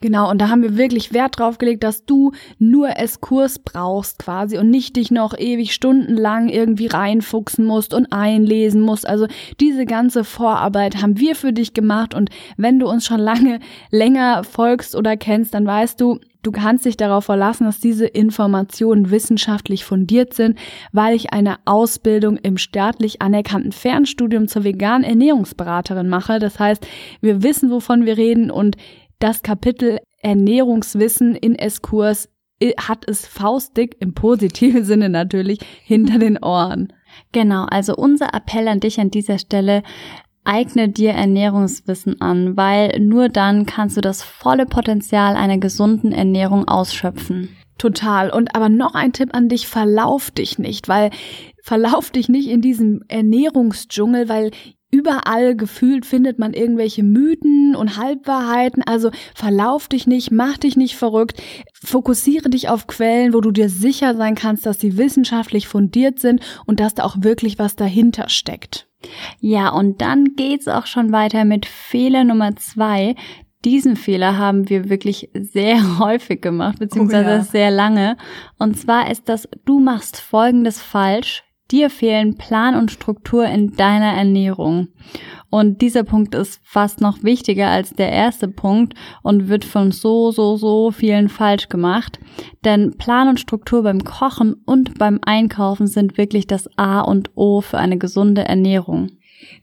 Genau, 0.00 0.30
und 0.30 0.40
da 0.40 0.48
haben 0.48 0.62
wir 0.62 0.76
wirklich 0.76 1.12
Wert 1.12 1.38
drauf 1.38 1.58
gelegt, 1.58 1.82
dass 1.82 2.04
du 2.04 2.32
nur 2.58 2.98
Eskurs 2.98 3.58
brauchst 3.58 4.20
quasi 4.20 4.56
und 4.56 4.70
nicht 4.70 4.94
dich 4.96 5.10
noch 5.10 5.36
ewig 5.36 5.72
stundenlang 5.72 6.48
irgendwie 6.48 6.86
reinfuchsen 6.86 7.64
musst 7.64 7.94
und 7.94 8.12
einlesen 8.12 8.80
musst. 8.80 9.08
Also 9.08 9.26
diese 9.58 9.86
ganze 9.86 10.22
Vorarbeit 10.22 11.02
haben 11.02 11.18
wir 11.18 11.34
für 11.34 11.52
dich 11.52 11.74
gemacht 11.74 12.14
und 12.14 12.30
wenn 12.56 12.78
du 12.78 12.88
uns 12.88 13.06
schon 13.06 13.20
lange 13.20 13.58
länger 13.90 14.44
folgst 14.44 14.94
oder 14.94 15.16
kennst, 15.16 15.54
dann 15.54 15.66
weißt 15.66 16.00
du, 16.00 16.20
Du 16.44 16.52
kannst 16.52 16.84
dich 16.84 16.96
darauf 16.96 17.24
verlassen, 17.24 17.64
dass 17.64 17.80
diese 17.80 18.06
Informationen 18.06 19.10
wissenschaftlich 19.10 19.84
fundiert 19.84 20.34
sind, 20.34 20.56
weil 20.92 21.16
ich 21.16 21.32
eine 21.32 21.56
Ausbildung 21.64 22.36
im 22.36 22.58
staatlich 22.58 23.20
anerkannten 23.20 23.72
Fernstudium 23.72 24.46
zur 24.46 24.62
veganen 24.62 25.02
Ernährungsberaterin 25.02 26.08
mache. 26.08 26.38
Das 26.38 26.60
heißt, 26.60 26.86
wir 27.20 27.42
wissen, 27.42 27.72
wovon 27.72 28.06
wir 28.06 28.16
reden 28.16 28.52
und 28.52 28.76
das 29.18 29.42
Kapitel 29.42 29.98
Ernährungswissen 30.20 31.34
in 31.34 31.54
S-Kurs 31.54 32.28
hat 32.76 33.08
es 33.08 33.26
faustdick 33.26 33.96
im 34.00 34.14
positiven 34.14 34.84
Sinne 34.84 35.08
natürlich 35.08 35.60
hinter 35.84 36.18
den 36.18 36.42
Ohren. 36.42 36.92
Genau, 37.32 37.64
also 37.64 37.94
unser 37.94 38.34
Appell 38.34 38.68
an 38.68 38.80
dich 38.80 39.00
an 39.00 39.10
dieser 39.10 39.38
Stelle, 39.38 39.82
eigne 40.44 40.88
dir 40.88 41.12
Ernährungswissen 41.12 42.20
an, 42.20 42.56
weil 42.56 42.98
nur 43.00 43.28
dann 43.28 43.66
kannst 43.66 43.96
du 43.96 44.00
das 44.00 44.22
volle 44.22 44.66
Potenzial 44.66 45.36
einer 45.36 45.58
gesunden 45.58 46.12
Ernährung 46.12 46.66
ausschöpfen. 46.66 47.50
Total. 47.76 48.30
Und 48.30 48.56
aber 48.56 48.68
noch 48.68 48.94
ein 48.94 49.12
Tipp 49.12 49.34
an 49.34 49.48
dich, 49.48 49.68
verlauf 49.68 50.30
dich 50.30 50.58
nicht, 50.58 50.88
weil 50.88 51.10
verlauf 51.62 52.10
dich 52.10 52.28
nicht 52.28 52.48
in 52.48 52.60
diesem 52.60 53.02
Ernährungsdschungel, 53.08 54.28
weil 54.28 54.50
Überall 54.90 55.54
gefühlt 55.54 56.06
findet 56.06 56.38
man 56.38 56.54
irgendwelche 56.54 57.02
Mythen 57.02 57.76
und 57.76 57.98
Halbwahrheiten. 57.98 58.82
Also 58.82 59.10
verlauf 59.34 59.86
dich 59.86 60.06
nicht, 60.06 60.30
mach 60.30 60.56
dich 60.56 60.76
nicht 60.76 60.96
verrückt. 60.96 61.42
Fokussiere 61.74 62.48
dich 62.48 62.70
auf 62.70 62.86
Quellen, 62.86 63.34
wo 63.34 63.42
du 63.42 63.50
dir 63.50 63.68
sicher 63.68 64.14
sein 64.16 64.34
kannst, 64.34 64.64
dass 64.64 64.80
sie 64.80 64.96
wissenschaftlich 64.96 65.68
fundiert 65.68 66.20
sind 66.20 66.40
und 66.64 66.80
dass 66.80 66.94
da 66.94 67.04
auch 67.04 67.16
wirklich 67.20 67.58
was 67.58 67.76
dahinter 67.76 68.30
steckt. 68.30 68.88
Ja, 69.40 69.68
und 69.68 70.00
dann 70.00 70.36
geht's 70.36 70.68
auch 70.68 70.86
schon 70.86 71.12
weiter 71.12 71.44
mit 71.44 71.66
Fehler 71.66 72.24
Nummer 72.24 72.56
zwei. 72.56 73.14
Diesen 73.66 73.94
Fehler 73.94 74.38
haben 74.38 74.70
wir 74.70 74.88
wirklich 74.88 75.30
sehr 75.34 75.98
häufig 75.98 76.40
gemacht, 76.40 76.78
beziehungsweise 76.78 77.28
oh 77.28 77.32
ja. 77.32 77.42
sehr 77.42 77.70
lange. 77.70 78.16
Und 78.58 78.78
zwar 78.78 79.10
ist 79.10 79.28
das, 79.28 79.48
du 79.66 79.80
machst 79.80 80.18
Folgendes 80.18 80.80
falsch, 80.80 81.44
Dir 81.70 81.90
fehlen 81.90 82.36
Plan 82.36 82.74
und 82.74 82.90
Struktur 82.90 83.44
in 83.46 83.76
deiner 83.76 84.14
Ernährung. 84.14 84.88
Und 85.50 85.82
dieser 85.82 86.02
Punkt 86.02 86.34
ist 86.34 86.60
fast 86.64 87.02
noch 87.02 87.22
wichtiger 87.22 87.68
als 87.68 87.90
der 87.90 88.10
erste 88.10 88.48
Punkt 88.48 88.94
und 89.22 89.48
wird 89.48 89.66
von 89.66 89.92
so, 89.92 90.30
so, 90.30 90.56
so 90.56 90.90
vielen 90.90 91.28
falsch 91.28 91.68
gemacht. 91.68 92.18
Denn 92.64 92.96
Plan 92.96 93.28
und 93.28 93.38
Struktur 93.38 93.82
beim 93.82 94.02
Kochen 94.02 94.54
und 94.64 94.98
beim 94.98 95.20
Einkaufen 95.22 95.86
sind 95.86 96.16
wirklich 96.16 96.46
das 96.46 96.70
A 96.78 97.00
und 97.00 97.30
O 97.34 97.60
für 97.60 97.76
eine 97.76 97.98
gesunde 97.98 98.44
Ernährung. 98.44 99.10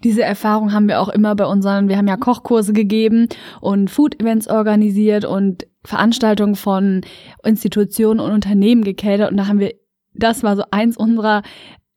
Diese 0.04 0.24
Erfahrung 0.24 0.74
haben 0.74 0.88
wir 0.88 1.02
auch 1.02 1.10
immer 1.10 1.36
bei 1.36 1.46
unseren, 1.46 1.90
wir 1.90 1.98
haben 1.98 2.08
ja 2.08 2.18
Kochkurse 2.18 2.72
gegeben 2.72 3.28
und 3.62 3.90
Food-Events 3.90 4.48
organisiert 4.48 5.26
und 5.26 5.66
Veranstaltungen 5.84 6.56
von 6.56 7.02
Institutionen 7.44 8.20
und 8.20 8.32
Unternehmen 8.32 8.84
gekältert 8.84 9.32
und 9.32 9.38
da 9.38 9.48
haben 9.48 9.60
wir 9.60 9.74
das 10.18 10.44
war 10.44 10.56
so 10.56 10.64
eins 10.72 10.96
unserer 10.96 11.42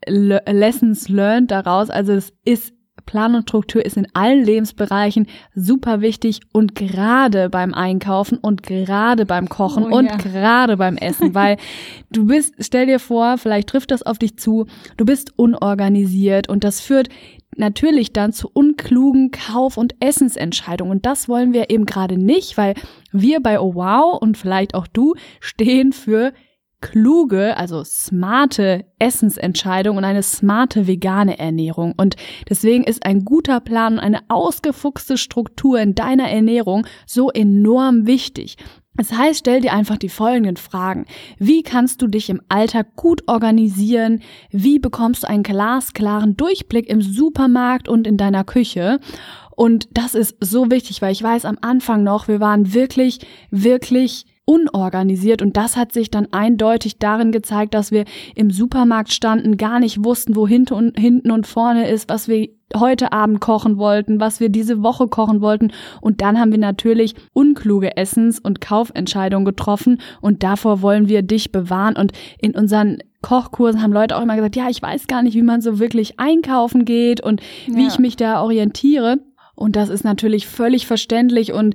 Le 0.08 0.42
Lessons 0.46 1.08
learned 1.08 1.50
daraus. 1.50 1.90
Also 1.90 2.12
es 2.12 2.32
ist 2.44 2.72
Plan 3.08 3.34
und 3.34 3.48
Struktur 3.48 3.84
ist 3.86 3.96
in 3.96 4.06
allen 4.12 4.44
Lebensbereichen 4.44 5.28
super 5.54 6.02
wichtig 6.02 6.40
und 6.52 6.74
gerade 6.74 7.48
beim 7.48 7.72
Einkaufen 7.72 8.36
und 8.36 8.62
gerade 8.62 9.24
beim 9.24 9.48
Kochen 9.48 9.84
oh, 9.84 9.96
und 9.96 10.06
ja. 10.06 10.16
gerade 10.16 10.76
beim 10.76 10.98
Essen, 10.98 11.34
weil 11.34 11.56
du 12.10 12.26
bist, 12.26 12.54
stell 12.58 12.84
dir 12.84 12.98
vor, 12.98 13.38
vielleicht 13.38 13.70
trifft 13.70 13.92
das 13.92 14.02
auf 14.02 14.18
dich 14.18 14.36
zu, 14.36 14.66
du 14.98 15.06
bist 15.06 15.32
unorganisiert 15.36 16.50
und 16.50 16.64
das 16.64 16.82
führt 16.82 17.08
natürlich 17.56 18.12
dann 18.12 18.34
zu 18.34 18.50
unklugen 18.52 19.30
Kauf- 19.30 19.78
und 19.78 19.94
Essensentscheidungen. 20.00 20.92
Und 20.92 21.06
das 21.06 21.30
wollen 21.30 21.54
wir 21.54 21.70
eben 21.70 21.86
gerade 21.86 22.18
nicht, 22.18 22.58
weil 22.58 22.74
wir 23.10 23.40
bei 23.40 23.58
Oh 23.58 23.74
Wow 23.74 24.20
und 24.20 24.36
vielleicht 24.36 24.74
auch 24.74 24.86
du 24.86 25.14
stehen 25.40 25.92
für 25.92 26.32
kluge, 26.80 27.56
also 27.56 27.82
smarte 27.84 28.84
Essensentscheidung 28.98 29.96
und 29.96 30.04
eine 30.04 30.22
smarte 30.22 30.86
vegane 30.86 31.38
Ernährung. 31.38 31.94
Und 31.96 32.16
deswegen 32.48 32.84
ist 32.84 33.04
ein 33.04 33.24
guter 33.24 33.60
Plan 33.60 33.94
und 33.94 34.00
eine 34.00 34.20
ausgefuchste 34.28 35.18
Struktur 35.18 35.80
in 35.80 35.94
deiner 35.94 36.28
Ernährung 36.28 36.86
so 37.06 37.30
enorm 37.30 38.06
wichtig. 38.06 38.56
Das 38.98 39.12
heißt, 39.12 39.38
stell 39.38 39.60
dir 39.60 39.72
einfach 39.72 39.96
die 39.96 40.08
folgenden 40.08 40.56
Fragen. 40.56 41.06
Wie 41.38 41.62
kannst 41.62 42.02
du 42.02 42.08
dich 42.08 42.30
im 42.30 42.42
Alltag 42.48 42.96
gut 42.96 43.22
organisieren? 43.28 44.22
Wie 44.50 44.80
bekommst 44.80 45.22
du 45.22 45.28
einen 45.28 45.44
glasklaren 45.44 46.36
Durchblick 46.36 46.88
im 46.88 47.00
Supermarkt 47.00 47.88
und 47.88 48.08
in 48.08 48.16
deiner 48.16 48.42
Küche? 48.42 48.98
Und 49.54 49.88
das 49.92 50.16
ist 50.16 50.36
so 50.40 50.70
wichtig, 50.70 51.00
weil 51.00 51.12
ich 51.12 51.22
weiß 51.22 51.44
am 51.44 51.58
Anfang 51.60 52.02
noch, 52.02 52.26
wir 52.26 52.40
waren 52.40 52.74
wirklich, 52.74 53.20
wirklich 53.50 54.26
unorganisiert 54.48 55.42
und 55.42 55.58
das 55.58 55.76
hat 55.76 55.92
sich 55.92 56.10
dann 56.10 56.28
eindeutig 56.32 56.98
darin 56.98 57.32
gezeigt, 57.32 57.74
dass 57.74 57.92
wir 57.92 58.06
im 58.34 58.50
Supermarkt 58.50 59.12
standen, 59.12 59.58
gar 59.58 59.78
nicht 59.78 60.02
wussten, 60.04 60.36
wo 60.36 60.48
hinten 60.48 60.72
und, 60.72 60.98
hinten 60.98 61.30
und 61.30 61.46
vorne 61.46 61.90
ist, 61.90 62.08
was 62.08 62.28
wir 62.28 62.48
heute 62.74 63.12
Abend 63.12 63.40
kochen 63.40 63.76
wollten, 63.76 64.20
was 64.20 64.40
wir 64.40 64.48
diese 64.48 64.82
Woche 64.82 65.06
kochen 65.06 65.42
wollten 65.42 65.70
und 66.00 66.22
dann 66.22 66.40
haben 66.40 66.50
wir 66.50 66.58
natürlich 66.58 67.14
unkluge 67.34 67.98
Essens- 67.98 68.40
und 68.40 68.62
Kaufentscheidungen 68.62 69.44
getroffen 69.44 70.00
und 70.22 70.42
davor 70.42 70.80
wollen 70.80 71.08
wir 71.08 71.20
dich 71.20 71.52
bewahren 71.52 71.96
und 71.96 72.12
in 72.38 72.54
unseren 72.54 72.98
Kochkursen 73.20 73.82
haben 73.82 73.92
Leute 73.92 74.16
auch 74.16 74.22
immer 74.22 74.36
gesagt, 74.36 74.56
ja, 74.56 74.70
ich 74.70 74.80
weiß 74.80 75.08
gar 75.08 75.22
nicht, 75.22 75.34
wie 75.34 75.42
man 75.42 75.60
so 75.60 75.78
wirklich 75.78 76.18
einkaufen 76.18 76.86
geht 76.86 77.20
und 77.20 77.42
wie 77.66 77.82
ja. 77.82 77.88
ich 77.88 77.98
mich 77.98 78.16
da 78.16 78.40
orientiere. 78.40 79.18
Und 79.56 79.74
das 79.74 79.88
ist 79.88 80.04
natürlich 80.04 80.46
völlig 80.46 80.86
verständlich 80.86 81.52
und 81.52 81.74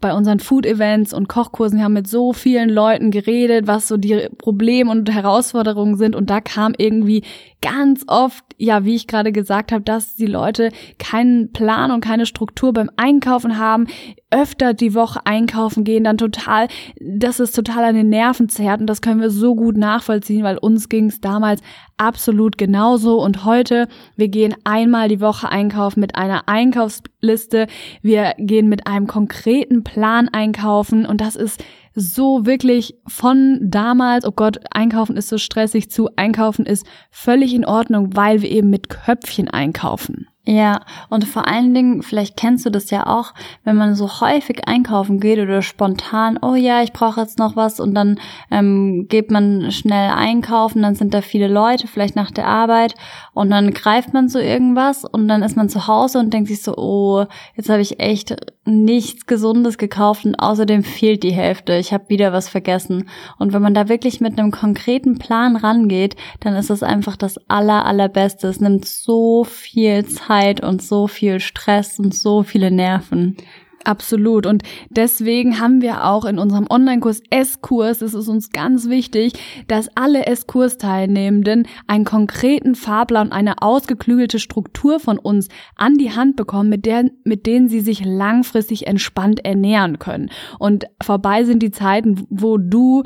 bei 0.00 0.14
unseren 0.14 0.38
Food-Events 0.38 1.12
und 1.12 1.28
Kochkursen, 1.28 1.78
wir 1.78 1.84
haben 1.84 1.92
mit 1.92 2.06
so 2.06 2.32
vielen 2.32 2.68
Leuten 2.68 3.10
geredet, 3.10 3.66
was 3.66 3.88
so 3.88 3.96
die 3.96 4.28
Probleme 4.38 4.90
und 4.90 5.12
Herausforderungen 5.12 5.96
sind. 5.96 6.14
Und 6.14 6.30
da 6.30 6.40
kam 6.40 6.74
irgendwie 6.78 7.24
ganz 7.60 8.04
oft, 8.06 8.44
ja, 8.56 8.84
wie 8.84 8.94
ich 8.94 9.08
gerade 9.08 9.32
gesagt 9.32 9.72
habe, 9.72 9.82
dass 9.82 10.14
die 10.14 10.26
Leute 10.26 10.70
keinen 10.98 11.52
Plan 11.52 11.90
und 11.90 12.00
keine 12.00 12.26
Struktur 12.26 12.72
beim 12.72 12.90
Einkaufen 12.96 13.58
haben, 13.58 13.88
öfter 14.30 14.74
die 14.74 14.94
Woche 14.94 15.20
einkaufen 15.24 15.84
gehen, 15.84 16.04
dann 16.04 16.18
total, 16.18 16.68
das 17.00 17.40
ist 17.40 17.54
total 17.54 17.84
an 17.84 17.94
den 17.94 18.08
Nerven 18.08 18.48
zerrt. 18.48 18.80
Und 18.80 18.86
das 18.86 19.00
können 19.00 19.20
wir 19.20 19.30
so 19.30 19.54
gut 19.54 19.76
nachvollziehen, 19.76 20.44
weil 20.44 20.58
uns 20.58 20.88
ging 20.88 21.06
es 21.06 21.20
damals 21.20 21.62
absolut 21.96 22.58
genauso. 22.58 23.22
Und 23.22 23.44
heute, 23.44 23.88
wir 24.16 24.28
gehen 24.28 24.54
einmal 24.64 25.08
die 25.08 25.20
Woche 25.20 25.48
einkaufen 25.48 26.00
mit 26.00 26.14
einer 26.14 26.48
Einkaufsliste, 26.48 27.66
wir 28.02 28.34
gehen 28.38 28.68
mit 28.68 28.86
einem 28.86 29.06
konkreten 29.06 29.82
Plan 29.82 30.28
einkaufen. 30.28 31.06
Und 31.06 31.20
das 31.20 31.34
ist 31.34 31.64
so 31.94 32.46
wirklich 32.46 32.94
von 33.06 33.58
damals, 33.62 34.24
oh 34.24 34.32
Gott, 34.32 34.60
einkaufen 34.70 35.16
ist 35.16 35.28
so 35.28 35.38
stressig 35.38 35.90
zu 35.90 36.10
einkaufen 36.16 36.66
ist 36.66 36.86
völlig 37.10 37.54
in 37.54 37.64
Ordnung, 37.64 38.14
weil 38.14 38.42
wir 38.42 38.50
eben 38.50 38.70
mit 38.70 38.88
Köpfchen 38.88 39.48
einkaufen. 39.48 40.28
Ja, 40.50 40.80
und 41.10 41.26
vor 41.26 41.46
allen 41.46 41.74
Dingen, 41.74 42.02
vielleicht 42.02 42.38
kennst 42.38 42.64
du 42.64 42.70
das 42.70 42.88
ja 42.88 43.06
auch, 43.06 43.34
wenn 43.64 43.76
man 43.76 43.94
so 43.94 44.22
häufig 44.22 44.66
einkaufen 44.66 45.20
geht 45.20 45.38
oder 45.38 45.60
spontan, 45.60 46.38
oh 46.40 46.54
ja, 46.54 46.82
ich 46.82 46.94
brauche 46.94 47.20
jetzt 47.20 47.38
noch 47.38 47.54
was 47.54 47.80
und 47.80 47.92
dann 47.92 48.18
ähm, 48.50 49.08
geht 49.10 49.30
man 49.30 49.70
schnell 49.70 50.10
einkaufen, 50.10 50.80
dann 50.80 50.94
sind 50.94 51.12
da 51.12 51.20
viele 51.20 51.48
Leute, 51.48 51.86
vielleicht 51.86 52.16
nach 52.16 52.30
der 52.30 52.46
Arbeit 52.46 52.94
und 53.38 53.50
dann 53.50 53.72
greift 53.72 54.12
man 54.12 54.28
so 54.28 54.40
irgendwas 54.40 55.04
und 55.04 55.28
dann 55.28 55.44
ist 55.44 55.56
man 55.56 55.68
zu 55.68 55.86
Hause 55.86 56.18
und 56.18 56.34
denkt 56.34 56.48
sich 56.48 56.60
so, 56.60 56.76
oh, 56.76 57.24
jetzt 57.54 57.68
habe 57.68 57.80
ich 57.80 58.00
echt 58.00 58.34
nichts 58.64 59.26
Gesundes 59.26 59.78
gekauft 59.78 60.24
und 60.24 60.34
außerdem 60.34 60.82
fehlt 60.82 61.22
die 61.22 61.30
Hälfte, 61.30 61.76
ich 61.76 61.92
habe 61.92 62.08
wieder 62.08 62.32
was 62.32 62.48
vergessen. 62.48 63.08
Und 63.38 63.52
wenn 63.52 63.62
man 63.62 63.74
da 63.74 63.88
wirklich 63.88 64.20
mit 64.20 64.36
einem 64.36 64.50
konkreten 64.50 65.18
Plan 65.18 65.54
rangeht, 65.54 66.16
dann 66.40 66.56
ist 66.56 66.68
es 66.70 66.82
einfach 66.82 67.14
das 67.16 67.38
aller, 67.48 67.86
allerbeste. 67.86 68.48
Es 68.48 68.60
nimmt 68.60 68.86
so 68.86 69.44
viel 69.44 70.04
Zeit 70.06 70.60
und 70.60 70.82
so 70.82 71.06
viel 71.06 71.38
Stress 71.38 72.00
und 72.00 72.16
so 72.16 72.42
viele 72.42 72.72
Nerven. 72.72 73.36
Absolut. 73.84 74.44
Und 74.44 74.62
deswegen 74.90 75.60
haben 75.60 75.80
wir 75.80 76.04
auch 76.04 76.24
in 76.24 76.38
unserem 76.38 76.66
Online-Kurs 76.68 77.22
S-Kurs, 77.30 78.02
es 78.02 78.14
ist 78.14 78.28
uns 78.28 78.50
ganz 78.50 78.88
wichtig, 78.88 79.32
dass 79.66 79.88
alle 79.94 80.26
S-Kurs-Teilnehmenden 80.26 81.66
einen 81.86 82.04
konkreten 82.04 82.74
Fahrplan 82.74 83.32
eine 83.32 83.62
ausgeklügelte 83.62 84.38
Struktur 84.38 85.00
von 85.00 85.18
uns 85.18 85.48
an 85.76 85.94
die 85.94 86.12
Hand 86.12 86.36
bekommen, 86.36 86.68
mit, 86.68 86.86
der, 86.86 87.10
mit 87.24 87.46
denen 87.46 87.68
sie 87.68 87.80
sich 87.80 88.04
langfristig 88.04 88.86
entspannt 88.86 89.44
ernähren 89.44 89.98
können. 89.98 90.30
Und 90.58 90.86
vorbei 91.02 91.44
sind 91.44 91.62
die 91.62 91.70
Zeiten, 91.70 92.26
wo 92.30 92.58
du 92.58 93.04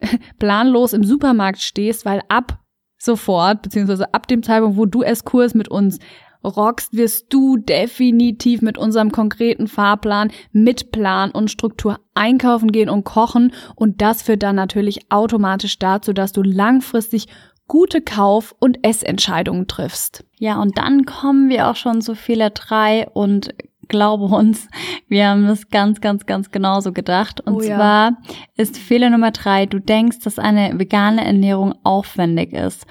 planlos 0.38 0.94
im 0.94 1.04
Supermarkt 1.04 1.60
stehst, 1.60 2.04
weil 2.04 2.22
ab 2.28 2.58
sofort, 2.98 3.62
beziehungsweise 3.62 4.12
ab 4.14 4.26
dem 4.26 4.42
Zeitpunkt, 4.42 4.76
wo 4.78 4.86
du 4.86 5.02
S-Kurs 5.02 5.54
mit 5.54 5.68
uns 5.68 5.98
rockst, 6.44 6.92
wirst 6.92 7.26
du 7.30 7.56
definitiv 7.56 8.62
mit 8.62 8.78
unserem 8.78 9.10
konkreten 9.12 9.66
Fahrplan, 9.66 10.30
mit 10.52 10.92
Plan 10.92 11.30
und 11.30 11.50
Struktur 11.50 12.00
einkaufen 12.14 12.70
gehen 12.70 12.88
und 12.88 13.04
kochen 13.04 13.52
und 13.74 14.00
das 14.00 14.22
führt 14.22 14.42
dann 14.42 14.56
natürlich 14.56 15.10
automatisch 15.10 15.78
dazu, 15.78 16.12
dass 16.12 16.32
du 16.32 16.42
langfristig 16.42 17.26
gute 17.66 18.02
Kauf- 18.02 18.54
und 18.58 18.86
Essentscheidungen 18.86 19.66
triffst. 19.66 20.24
Ja, 20.38 20.60
und 20.60 20.76
dann 20.76 21.04
kommen 21.06 21.48
wir 21.48 21.68
auch 21.68 21.76
schon 21.76 22.02
zu 22.02 22.14
Fehler 22.14 22.50
drei 22.50 23.08
und 23.08 23.54
glaube 23.88 24.24
uns, 24.24 24.68
wir 25.08 25.28
haben 25.28 25.46
das 25.46 25.68
ganz, 25.68 26.00
ganz, 26.00 26.26
ganz 26.26 26.50
genauso 26.50 26.92
gedacht. 26.92 27.40
Und 27.40 27.54
Oh 27.54 27.60
ja. 27.62 27.76
zwar 27.76 28.12
ist 28.56 28.78
Fehler 28.78 29.10
Nummer 29.10 29.30
drei, 29.30 29.66
du 29.66 29.78
denkst, 29.78 30.18
dass 30.24 30.38
eine 30.38 30.78
vegane 30.78 31.24
Ernährung 31.24 31.74
aufwendig 31.84 32.52
ist. 32.52 32.86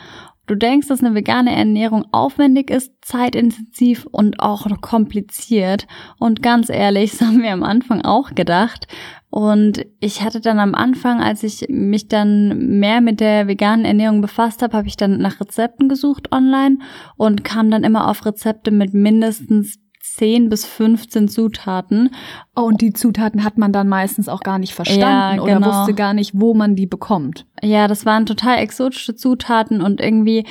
Du 0.45 0.55
denkst, 0.55 0.87
dass 0.87 1.01
eine 1.01 1.15
vegane 1.15 1.55
Ernährung 1.55 2.05
aufwendig 2.11 2.69
ist, 2.69 2.91
zeitintensiv 3.01 4.05
und 4.11 4.41
auch 4.41 4.67
kompliziert. 4.81 5.87
Und 6.19 6.43
ganz 6.43 6.69
ehrlich, 6.69 7.11
das 7.17 7.21
haben 7.21 7.41
wir 7.41 7.53
am 7.53 7.63
Anfang 7.63 8.01
auch 8.01 8.35
gedacht. 8.35 8.87
Und 9.29 9.85
ich 9.99 10.21
hatte 10.21 10.41
dann 10.41 10.59
am 10.59 10.75
Anfang, 10.75 11.19
als 11.19 11.41
ich 11.41 11.65
mich 11.67 12.07
dann 12.07 12.77
mehr 12.79 13.01
mit 13.01 13.19
der 13.19 13.47
veganen 13.47 13.83
Ernährung 13.83 14.21
befasst 14.21 14.61
habe, 14.61 14.77
habe 14.77 14.87
ich 14.87 14.95
dann 14.95 15.17
nach 15.17 15.39
Rezepten 15.39 15.89
gesucht 15.89 16.31
online 16.31 16.77
und 17.17 17.43
kam 17.43 17.71
dann 17.71 17.83
immer 17.83 18.09
auf 18.09 18.25
Rezepte 18.25 18.69
mit 18.69 18.93
mindestens 18.93 19.79
10 20.15 20.49
bis 20.49 20.65
15 20.65 21.27
Zutaten. 21.27 22.13
Oh, 22.55 22.61
und 22.61 22.81
die 22.81 22.93
Zutaten 22.93 23.43
hat 23.43 23.57
man 23.57 23.71
dann 23.71 23.89
meistens 23.89 24.29
auch 24.29 24.41
gar 24.41 24.59
nicht 24.59 24.73
verstanden 24.73 25.37
Ja, 25.37 25.41
oder 25.41 25.55
genau. 25.55 25.67
wusste 25.67 25.95
gar 25.95 26.13
nicht, 26.13 26.39
wo 26.39 26.53
man 26.53 26.75
die 26.75 26.85
bekommt. 26.85 27.47
Ja, 27.63 27.87
das 27.87 28.05
waren 28.05 28.27
total 28.27 28.59
exotische 28.59 29.15
Zutaten 29.15 29.81
und 29.81 29.99
irgendwie 29.99 30.45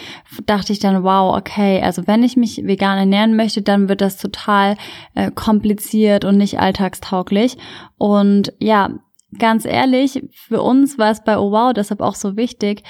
dachte 0.47 0.73
ich 0.73 0.81
dann, 0.81 1.04
wow, 1.04 1.37
okay, 1.37 1.81
also 1.81 2.07
wenn 2.09 2.25
ich 2.25 2.37
mich 2.37 2.64
vegan 2.64 2.99
ernähren 2.99 3.37
möchte, 3.37 3.62
dann 3.62 3.88
wird 3.88 4.00
das 4.00 4.16
total 4.16 4.76
äh, 5.14 5.31
kompliziert 5.31 6.25
und 6.25 6.38
nicht 6.38 6.59
alltagstauglich. 6.59 7.57
Und 7.99 8.52
ja, 8.59 8.90
ganz 9.38 9.64
ehrlich, 9.64 10.25
für 10.33 10.61
uns 10.61 10.99
war 10.99 11.11
es 11.11 11.23
bei 11.23 11.38
Oh 11.38 11.52
Wow 11.52 11.73
deshalb 11.73 12.00
auch 12.00 12.16
so 12.16 12.37
wichtig, 12.37 12.83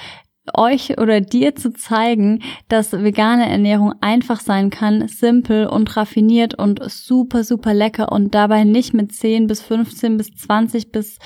euch 0.53 0.97
oder 0.99 1.21
dir 1.21 1.55
zu 1.55 1.73
zeigen, 1.73 2.41
dass 2.67 2.91
vegane 2.91 3.47
Ernährung 3.49 3.93
einfach 4.01 4.39
sein 4.39 4.69
kann, 4.69 5.07
simpel 5.07 5.67
und 5.67 5.95
raffiniert 5.95 6.55
und 6.55 6.81
super, 6.91 7.43
super 7.43 7.73
lecker 7.73 8.11
und 8.11 8.35
dabei 8.35 8.63
nicht 8.63 8.93
mit 8.93 9.13
10 9.13 9.47
bis 9.47 9.61
15 9.61 10.17
bis 10.17 10.31
20 10.35 10.91
bis 10.91 11.19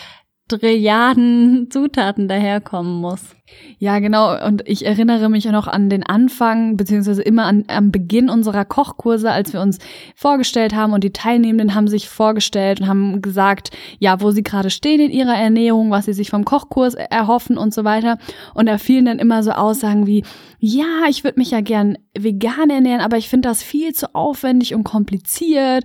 Trilliarden 0.48 1.68
Zutaten 1.72 2.28
daherkommen 2.28 3.02
muss. 3.02 3.37
Ja, 3.80 4.00
genau. 4.00 4.46
Und 4.46 4.63
ich 4.66 4.86
erinnere 4.86 5.30
mich 5.30 5.46
noch 5.46 5.68
an 5.68 5.89
den 5.89 6.04
Anfang, 6.04 6.77
beziehungsweise 6.77 7.22
immer 7.22 7.46
an, 7.46 7.63
am 7.68 7.92
Beginn 7.92 8.30
unserer 8.30 8.66
Kochkurse, 8.66 9.32
als 9.32 9.54
wir 9.54 9.62
uns 9.62 9.80
vorgestellt 10.16 10.75
haben 10.75 10.94
und 10.94 11.04
die 11.04 11.13
Teilnehmenden 11.13 11.75
haben 11.75 11.88
sich 11.88 12.10
vorgestellt 12.10 12.82
und 12.82 12.88
haben 12.88 13.22
gesagt, 13.22 13.72
ja, 14.00 14.20
wo 14.20 14.32
sie 14.32 14.44
gerade 14.44 14.70
stehen 14.70 15.00
in 15.00 15.12
ihrer 15.12 15.36
Ernährung, 15.36 15.92
was 15.92 16.06
sie 16.06 16.13
sich 16.13 16.30
vom 16.30 16.44
Kochkurs 16.44 16.96
erhoffen 16.96 17.58
und 17.58 17.74
so 17.74 17.84
weiter. 17.84 18.18
Und 18.54 18.66
da 18.66 18.77
fielen 18.77 19.06
dann 19.06 19.20
immer 19.20 19.44
so 19.44 19.51
Aussagen 19.51 20.08
wie, 20.08 20.24
ja, 20.60 21.06
ich 21.08 21.24
würde 21.24 21.39
mich 21.39 21.51
ja 21.51 21.62
gern 21.62 21.98
vegan 22.18 22.70
ernähren, 22.70 23.01
aber 23.01 23.18
ich 23.18 23.30
finde 23.30 23.48
das 23.48 23.62
viel 23.62 23.94
zu 23.94 24.16
aufwendig 24.16 24.74
und 24.74 24.84
kompliziert. 24.84 25.84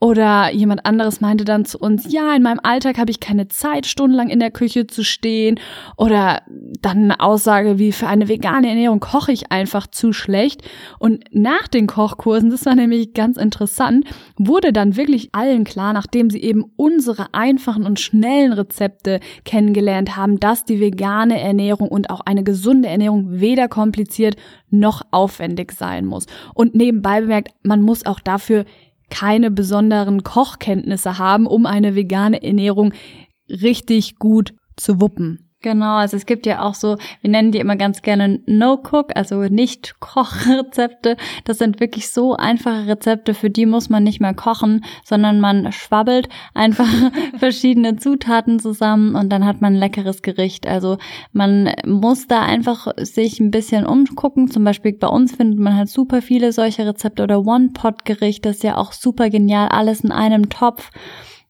Oder 0.00 0.50
jemand 0.52 0.86
anderes 0.86 1.20
meinte 1.20 1.44
dann 1.44 1.64
zu 1.64 1.78
uns, 1.78 2.10
ja, 2.10 2.34
in 2.34 2.42
meinem 2.42 2.60
Alltag 2.62 2.98
habe 2.98 3.10
ich 3.10 3.20
keine 3.20 3.48
Zeit, 3.48 3.86
stundenlang 3.86 4.30
in 4.30 4.40
der 4.40 4.50
Küche 4.50 4.86
zu 4.86 5.04
stehen. 5.04 5.60
Oder 5.96 6.42
dann 6.80 7.03
eine 7.04 7.20
Aussage 7.20 7.78
wie, 7.78 7.92
für 7.92 8.06
eine 8.06 8.28
vegane 8.28 8.68
Ernährung 8.68 9.00
koche 9.00 9.32
ich 9.32 9.52
einfach 9.52 9.86
zu 9.86 10.12
schlecht. 10.12 10.62
Und 10.98 11.24
nach 11.30 11.68
den 11.68 11.86
Kochkursen, 11.86 12.50
das 12.50 12.66
war 12.66 12.74
nämlich 12.74 13.14
ganz 13.14 13.36
interessant, 13.36 14.06
wurde 14.36 14.72
dann 14.72 14.96
wirklich 14.96 15.34
allen 15.34 15.64
klar, 15.64 15.92
nachdem 15.92 16.30
sie 16.30 16.42
eben 16.42 16.64
unsere 16.76 17.32
einfachen 17.32 17.84
und 17.84 18.00
schnellen 18.00 18.52
Rezepte 18.52 19.20
kennengelernt 19.44 20.16
haben, 20.16 20.40
dass 20.40 20.64
die 20.64 20.80
vegane 20.80 21.40
Ernährung 21.40 21.88
und 21.88 22.10
auch 22.10 22.20
eine 22.20 22.44
gesunde 22.44 22.88
Ernährung 22.88 23.40
weder 23.40 23.68
kompliziert 23.68 24.36
noch 24.70 25.02
aufwendig 25.10 25.72
sein 25.72 26.06
muss. 26.06 26.26
Und 26.54 26.74
nebenbei 26.74 27.20
bemerkt, 27.20 27.54
man 27.62 27.82
muss 27.82 28.04
auch 28.06 28.20
dafür 28.20 28.64
keine 29.10 29.50
besonderen 29.50 30.22
Kochkenntnisse 30.22 31.18
haben, 31.18 31.46
um 31.46 31.66
eine 31.66 31.94
vegane 31.94 32.42
Ernährung 32.42 32.92
richtig 33.48 34.16
gut 34.16 34.54
zu 34.76 35.00
wuppen. 35.00 35.43
Genau, 35.64 35.94
also 35.94 36.18
es 36.18 36.26
gibt 36.26 36.44
ja 36.44 36.60
auch 36.60 36.74
so, 36.74 36.98
wir 37.22 37.30
nennen 37.30 37.50
die 37.50 37.58
immer 37.58 37.76
ganz 37.76 38.02
gerne 38.02 38.38
No-Cook, 38.44 39.12
also 39.14 39.44
Nicht-Kochrezepte. 39.44 41.16
Das 41.46 41.56
sind 41.56 41.80
wirklich 41.80 42.10
so 42.10 42.36
einfache 42.36 42.86
Rezepte, 42.86 43.32
für 43.32 43.48
die 43.48 43.64
muss 43.64 43.88
man 43.88 44.04
nicht 44.04 44.20
mehr 44.20 44.34
kochen, 44.34 44.84
sondern 45.06 45.40
man 45.40 45.72
schwabbelt 45.72 46.28
einfach 46.52 46.86
verschiedene 47.38 47.96
Zutaten 47.96 48.58
zusammen 48.58 49.14
und 49.14 49.30
dann 49.30 49.46
hat 49.46 49.62
man 49.62 49.72
ein 49.72 49.78
leckeres 49.78 50.20
Gericht. 50.20 50.66
Also 50.66 50.98
man 51.32 51.72
muss 51.86 52.26
da 52.26 52.42
einfach 52.42 52.88
sich 52.98 53.40
ein 53.40 53.50
bisschen 53.50 53.86
umgucken. 53.86 54.50
Zum 54.50 54.64
Beispiel 54.64 54.92
bei 54.92 55.08
uns 55.08 55.34
findet 55.34 55.58
man 55.60 55.76
halt 55.76 55.88
super 55.88 56.20
viele 56.20 56.52
solche 56.52 56.86
Rezepte 56.86 57.22
oder 57.22 57.40
One-Pot-Gericht, 57.46 58.44
das 58.44 58.56
ist 58.56 58.64
ja 58.64 58.76
auch 58.76 58.92
super 58.92 59.30
genial, 59.30 59.68
alles 59.68 60.00
in 60.00 60.12
einem 60.12 60.50
Topf. 60.50 60.90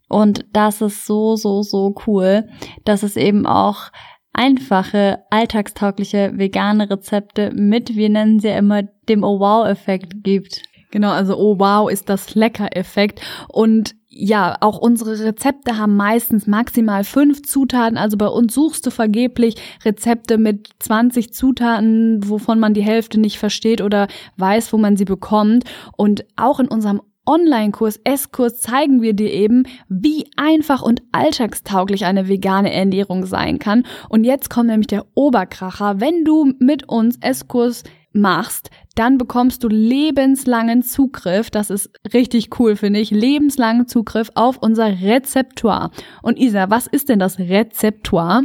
Und 0.09 0.45
das 0.53 0.81
ist 0.81 1.07
so, 1.07 1.37
so, 1.37 1.63
so 1.63 1.95
cool, 2.07 2.49
dass 2.85 3.03
es 3.03 3.17
eben 3.17 3.47
auch 3.47 3.91
einfache, 4.33 5.21
alltagstaugliche 5.31 6.33
vegane 6.35 6.91
Rezepte 6.91 7.51
mit, 7.53 7.97
wir 7.97 8.09
nennen 8.09 8.41
sie 8.41 8.49
ja 8.49 8.59
immer, 8.59 8.83
dem 9.09 9.25
Oh 9.25 9.39
Wow-Effekt 9.39 10.25
gibt. 10.25 10.63
Genau, 10.91 11.11
also 11.11 11.37
oh 11.37 11.59
wow, 11.59 11.91
ist 11.91 12.09
das 12.09 12.37
Lecker-Effekt. 12.37 13.21
Und 13.49 13.97
ja, 14.09 14.57
auch 14.61 14.79
unsere 14.79 15.19
Rezepte 15.19 15.77
haben 15.77 15.97
meistens 15.97 16.47
maximal 16.47 17.03
fünf 17.03 17.43
Zutaten. 17.43 17.99
Also 17.99 18.17
bei 18.17 18.29
uns 18.29 18.55
suchst 18.55 18.87
du 18.87 18.91
vergeblich 18.91 19.57
Rezepte 19.85 20.39
mit 20.39 20.69
20 20.79 21.35
Zutaten, 21.35 22.21
wovon 22.29 22.61
man 22.61 22.75
die 22.75 22.85
Hälfte 22.85 23.19
nicht 23.19 23.39
versteht 23.39 23.81
oder 23.81 24.07
weiß, 24.37 24.73
wo 24.73 24.79
man 24.79 24.97
sie 24.97 25.05
bekommt. 25.05 25.65
Und 25.97 26.25
auch 26.37 26.61
in 26.61 26.69
unserem 26.69 27.03
Online-Kurs, 27.27 28.01
S-Kurs 28.05 28.61
zeigen 28.61 29.03
wir 29.03 29.15
dir 29.15 29.33
eben, 29.33 29.65
wie 29.89 30.27
einfach 30.37 30.83
und 30.83 31.03
alltagstauglich 31.13 32.05
eine 32.05 32.29
vegane 32.29 32.73
Ernährung 32.73 33.27
sein 33.27 33.59
kann. 33.59 33.85
Und 34.09 34.25
jetzt 34.25 34.51
kommt 34.51 34.69
nämlich 34.69 34.89
der 34.89 35.07
Oberkracher. 35.15 36.01
Wenn 36.01 36.25
du 36.25 36.53
mit 36.59 36.89
uns 36.89 37.17
S-Kurs 37.21 37.85
machst, 38.13 38.71
dann 38.95 39.19
bekommst 39.19 39.65
du 39.65 39.69
lebenslangen 39.69 40.83
Zugriff. 40.83 41.51
Das 41.51 41.71
ist 41.71 41.91
richtig 42.13 42.59
cool, 42.59 42.77
finde 42.77 43.01
ich. 43.01 43.11
Lebenslangen 43.11 43.89
Zugriff 43.89 44.31
auf 44.35 44.59
unser 44.59 45.01
Rezeptoire. 45.01 45.91
Und 46.23 46.39
Isa, 46.39 46.71
was 46.71 46.87
ist 46.87 47.09
denn 47.09 47.19
das 47.19 47.39
Rezeptoire? 47.39 48.43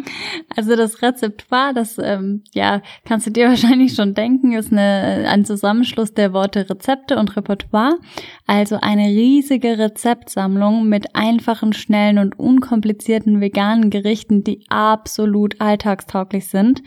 Also 0.55 0.75
das 0.75 1.01
Rezeptoire, 1.01 1.73
das 1.73 1.97
ähm, 1.99 2.43
ja 2.53 2.81
kannst 3.05 3.27
du 3.27 3.31
dir 3.31 3.47
wahrscheinlich 3.49 3.93
schon 3.93 4.13
denken, 4.15 4.53
ist 4.53 4.71
eine, 4.71 5.25
ein 5.29 5.45
Zusammenschluss 5.45 6.13
der 6.13 6.33
Worte 6.33 6.69
Rezepte 6.69 7.17
und 7.17 7.35
Repertoire. 7.35 7.97
Also 8.47 8.77
eine 8.81 9.05
riesige 9.05 9.77
Rezeptsammlung 9.77 10.89
mit 10.89 11.15
einfachen, 11.15 11.73
schnellen 11.73 12.17
und 12.17 12.39
unkomplizierten 12.39 13.39
veganen 13.41 13.91
Gerichten, 13.91 14.43
die 14.43 14.65
absolut 14.69 15.61
alltagstauglich 15.61 16.47
sind. 16.47 16.81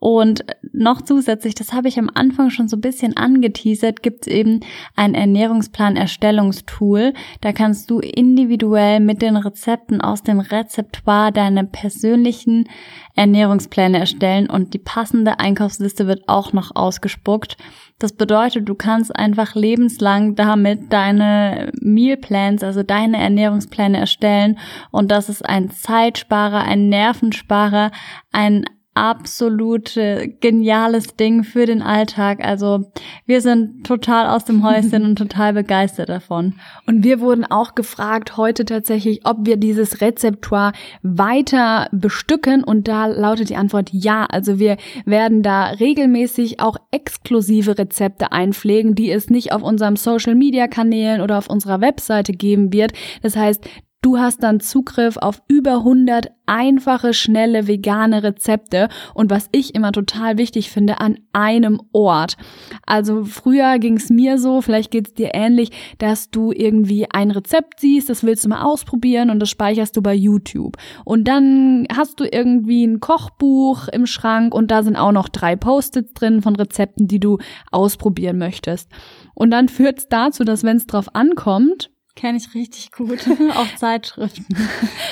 Und 0.00 0.44
noch 0.72 1.02
zusätzlich, 1.02 1.56
das 1.56 1.72
habe 1.72 1.88
ich 1.88 1.98
am 1.98 2.08
Anfang 2.14 2.50
schon 2.50 2.68
so 2.68 2.76
ein 2.76 2.80
bisschen 2.80 3.16
angeteasert, 3.16 4.00
gibt 4.00 4.26
es 4.26 4.32
eben 4.32 4.60
ein 4.94 5.14
Ernährungsplan-Erstellungstool. 5.14 7.14
Da 7.40 7.52
kannst 7.52 7.90
du 7.90 7.98
individuell 7.98 9.00
mit 9.00 9.22
den 9.22 9.36
Rezepten 9.36 10.00
aus 10.00 10.22
dem 10.22 10.38
Rezeptoire 10.38 11.32
deine 11.32 11.64
persönlichen 11.64 12.68
Ernährungspläne 13.16 13.98
erstellen 13.98 14.48
und 14.48 14.72
die 14.72 14.78
passende 14.78 15.40
Einkaufsliste 15.40 16.06
wird 16.06 16.28
auch 16.28 16.52
noch 16.52 16.76
ausgespuckt. 16.76 17.56
Das 17.98 18.12
bedeutet, 18.12 18.68
du 18.68 18.76
kannst 18.76 19.16
einfach 19.16 19.56
lebenslang 19.56 20.36
damit 20.36 20.92
deine 20.92 21.72
Mealplans, 21.80 22.62
also 22.62 22.84
deine 22.84 23.18
Ernährungspläne 23.18 23.98
erstellen 23.98 24.60
und 24.92 25.10
das 25.10 25.28
ist 25.28 25.44
ein 25.44 25.70
Zeitsparer, 25.70 26.60
ein 26.60 26.88
Nervensparer, 26.88 27.90
ein 28.30 28.64
absolute 28.98 30.34
geniales 30.40 31.14
Ding 31.16 31.44
für 31.44 31.66
den 31.66 31.82
Alltag. 31.82 32.44
Also 32.44 32.90
wir 33.26 33.40
sind 33.40 33.86
total 33.86 34.26
aus 34.26 34.44
dem 34.44 34.64
Häuschen 34.64 35.04
und 35.04 35.16
total 35.16 35.52
begeistert 35.52 36.08
davon. 36.08 36.54
Und 36.86 37.04
wir 37.04 37.20
wurden 37.20 37.44
auch 37.44 37.74
gefragt 37.74 38.36
heute 38.36 38.64
tatsächlich, 38.64 39.20
ob 39.24 39.38
wir 39.46 39.56
dieses 39.56 40.00
Rezeptoire 40.00 40.72
weiter 41.02 41.88
bestücken. 41.92 42.64
Und 42.64 42.88
da 42.88 43.06
lautet 43.06 43.50
die 43.50 43.56
Antwort 43.56 43.90
ja. 43.92 44.26
Also 44.26 44.58
wir 44.58 44.76
werden 45.04 45.42
da 45.42 45.66
regelmäßig 45.66 46.60
auch 46.60 46.76
exklusive 46.90 47.78
Rezepte 47.78 48.32
einpflegen, 48.32 48.94
die 48.94 49.10
es 49.10 49.30
nicht 49.30 49.52
auf 49.52 49.62
unserem 49.62 49.96
Social 49.96 50.34
Media 50.34 50.66
Kanälen 50.66 51.20
oder 51.20 51.38
auf 51.38 51.48
unserer 51.48 51.80
Webseite 51.80 52.32
geben 52.32 52.72
wird. 52.72 52.92
Das 53.22 53.36
heißt, 53.36 53.64
Du 54.08 54.18
hast 54.18 54.42
dann 54.42 54.58
Zugriff 54.58 55.18
auf 55.18 55.42
über 55.48 55.80
100 55.80 56.28
einfache, 56.46 57.12
schnelle, 57.12 57.66
vegane 57.66 58.22
Rezepte 58.22 58.88
und 59.12 59.28
was 59.28 59.50
ich 59.52 59.74
immer 59.74 59.92
total 59.92 60.38
wichtig 60.38 60.70
finde, 60.70 61.02
an 61.02 61.18
einem 61.34 61.78
Ort. 61.92 62.38
Also 62.86 63.26
früher 63.26 63.78
ging 63.78 63.98
es 63.98 64.08
mir 64.08 64.38
so, 64.38 64.62
vielleicht 64.62 64.90
geht 64.90 65.08
es 65.08 65.12
dir 65.12 65.32
ähnlich, 65.34 65.72
dass 65.98 66.30
du 66.30 66.52
irgendwie 66.52 67.04
ein 67.10 67.30
Rezept 67.30 67.80
siehst, 67.80 68.08
das 68.08 68.24
willst 68.24 68.46
du 68.46 68.48
mal 68.48 68.62
ausprobieren 68.62 69.28
und 69.28 69.40
das 69.40 69.50
speicherst 69.50 69.94
du 69.94 70.00
bei 70.00 70.14
YouTube. 70.14 70.78
Und 71.04 71.28
dann 71.28 71.86
hast 71.94 72.18
du 72.18 72.24
irgendwie 72.24 72.86
ein 72.86 73.00
Kochbuch 73.00 73.88
im 73.88 74.06
Schrank 74.06 74.54
und 74.54 74.70
da 74.70 74.82
sind 74.82 74.96
auch 74.96 75.12
noch 75.12 75.28
drei 75.28 75.54
Post-its 75.54 76.14
drin 76.14 76.40
von 76.40 76.56
Rezepten, 76.56 77.08
die 77.08 77.20
du 77.20 77.36
ausprobieren 77.70 78.38
möchtest. 78.38 78.90
Und 79.34 79.50
dann 79.50 79.68
führt 79.68 79.98
es 79.98 80.08
dazu, 80.08 80.44
dass 80.44 80.64
wenn 80.64 80.78
es 80.78 80.86
drauf 80.86 81.14
ankommt, 81.14 81.90
Kenne 82.18 82.38
ich 82.38 82.52
richtig 82.52 82.90
gut. 82.90 83.20
Auch 83.54 83.76
Zeitschriften. 83.76 84.44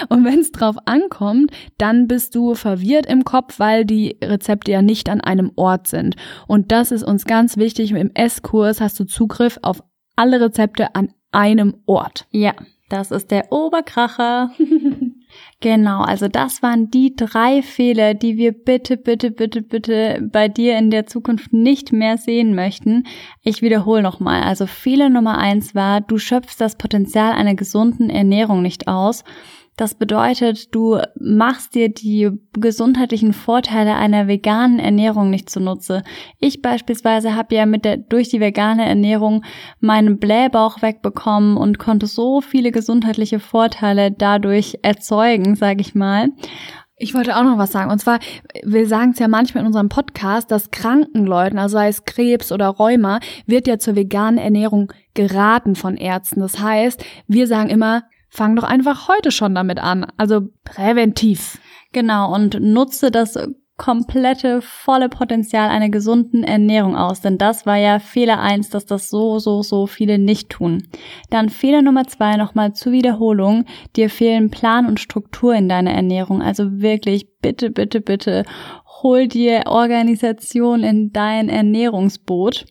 Und 0.08 0.24
wenn 0.24 0.40
es 0.40 0.50
drauf 0.50 0.74
ankommt, 0.86 1.52
dann 1.78 2.08
bist 2.08 2.34
du 2.34 2.56
verwirrt 2.56 3.06
im 3.06 3.22
Kopf, 3.22 3.60
weil 3.60 3.84
die 3.84 4.18
Rezepte 4.20 4.72
ja 4.72 4.82
nicht 4.82 5.08
an 5.08 5.20
einem 5.20 5.52
Ort 5.54 5.86
sind. 5.86 6.16
Und 6.48 6.72
das 6.72 6.90
ist 6.90 7.04
uns 7.04 7.24
ganz 7.24 7.58
wichtig. 7.58 7.92
Im 7.92 8.10
S-Kurs 8.12 8.80
hast 8.80 8.98
du 8.98 9.04
Zugriff 9.04 9.60
auf 9.62 9.84
alle 10.16 10.40
Rezepte 10.40 10.96
an 10.96 11.14
einem 11.30 11.76
Ort. 11.86 12.26
Ja, 12.32 12.54
das 12.88 13.12
ist 13.12 13.30
der 13.30 13.52
Oberkracher. 13.52 14.50
Genau, 15.60 16.02
also 16.02 16.28
das 16.28 16.62
waren 16.62 16.90
die 16.90 17.16
drei 17.16 17.62
Fehler, 17.62 18.14
die 18.14 18.36
wir 18.36 18.52
bitte, 18.52 18.96
bitte, 18.96 19.30
bitte, 19.30 19.62
bitte 19.62 20.28
bei 20.30 20.48
dir 20.48 20.78
in 20.78 20.90
der 20.90 21.06
Zukunft 21.06 21.52
nicht 21.52 21.92
mehr 21.92 22.18
sehen 22.18 22.54
möchten. 22.54 23.04
Ich 23.42 23.62
wiederhole 23.62 24.02
nochmal. 24.02 24.42
Also 24.42 24.66
Fehler 24.66 25.08
Nummer 25.08 25.38
eins 25.38 25.74
war, 25.74 26.00
du 26.00 26.18
schöpfst 26.18 26.56
das 26.58 26.76
Potenzial 26.76 27.32
einer 27.32 27.54
gesunden 27.54 28.10
Ernährung 28.10 28.60
nicht 28.60 28.86
aus. 28.86 29.24
Das 29.76 29.94
bedeutet, 29.94 30.74
du 30.74 30.98
machst 31.20 31.74
dir 31.74 31.90
die 31.90 32.30
gesundheitlichen 32.54 33.34
Vorteile 33.34 33.94
einer 33.94 34.26
veganen 34.26 34.78
Ernährung 34.78 35.28
nicht 35.28 35.50
zunutze. 35.50 36.02
Ich 36.40 36.62
beispielsweise 36.62 37.36
habe 37.36 37.54
ja 37.54 37.66
mit 37.66 37.84
der 37.84 37.98
durch 37.98 38.30
die 38.30 38.40
vegane 38.40 38.86
Ernährung 38.86 39.44
meinen 39.80 40.18
Blähbauch 40.18 40.80
wegbekommen 40.80 41.58
und 41.58 41.78
konnte 41.78 42.06
so 42.06 42.40
viele 42.40 42.72
gesundheitliche 42.72 43.38
Vorteile 43.38 44.10
dadurch 44.10 44.78
erzeugen, 44.80 45.56
sage 45.56 45.82
ich 45.82 45.94
mal. 45.94 46.30
Ich 46.98 47.12
wollte 47.12 47.36
auch 47.36 47.44
noch 47.44 47.58
was 47.58 47.72
sagen. 47.72 47.90
Und 47.90 47.98
zwar, 47.98 48.18
wir 48.64 48.86
sagen 48.86 49.10
es 49.10 49.18
ja 49.18 49.28
manchmal 49.28 49.60
in 49.60 49.66
unserem 49.66 49.90
Podcast, 49.90 50.50
dass 50.50 50.70
kranken 50.70 51.26
Leuten, 51.26 51.58
also 51.58 51.74
sei 51.74 51.88
es 51.88 52.06
Krebs 52.06 52.50
oder 52.50 52.68
Rheuma, 52.68 53.20
wird 53.44 53.66
ja 53.66 53.78
zur 53.78 53.94
veganen 53.94 54.38
Ernährung 54.38 54.90
geraten 55.12 55.74
von 55.74 55.98
Ärzten. 55.98 56.40
Das 56.40 56.58
heißt, 56.58 57.04
wir 57.26 57.46
sagen 57.46 57.68
immer, 57.68 58.04
fang 58.36 58.54
doch 58.54 58.64
einfach 58.64 59.08
heute 59.08 59.30
schon 59.30 59.54
damit 59.54 59.78
an. 59.78 60.06
Also 60.16 60.48
präventiv. 60.64 61.58
Genau, 61.92 62.34
und 62.34 62.60
nutze 62.60 63.10
das 63.10 63.38
komplette, 63.78 64.62
volle 64.62 65.08
Potenzial 65.08 65.68
einer 65.68 65.90
gesunden 65.90 66.44
Ernährung 66.44 66.96
aus. 66.96 67.20
Denn 67.20 67.38
das 67.38 67.66
war 67.66 67.76
ja 67.76 67.98
Fehler 67.98 68.40
eins, 68.40 68.70
dass 68.70 68.86
das 68.86 69.10
so, 69.10 69.38
so, 69.38 69.62
so 69.62 69.86
viele 69.86 70.18
nicht 70.18 70.50
tun. 70.50 70.88
Dann 71.30 71.50
Fehler 71.50 71.82
Nummer 71.82 72.06
zwei 72.06 72.36
nochmal 72.36 72.72
zur 72.72 72.92
Wiederholung. 72.92 73.64
Dir 73.94 74.08
fehlen 74.08 74.50
Plan 74.50 74.86
und 74.86 75.00
Struktur 75.00 75.54
in 75.54 75.68
deiner 75.68 75.92
Ernährung. 75.92 76.42
Also 76.42 76.80
wirklich, 76.80 77.26
bitte, 77.40 77.70
bitte, 77.70 78.00
bitte, 78.00 78.44
hol 79.02 79.28
dir 79.28 79.64
Organisation 79.66 80.82
in 80.82 81.12
dein 81.12 81.48
Ernährungsboot. 81.50 82.66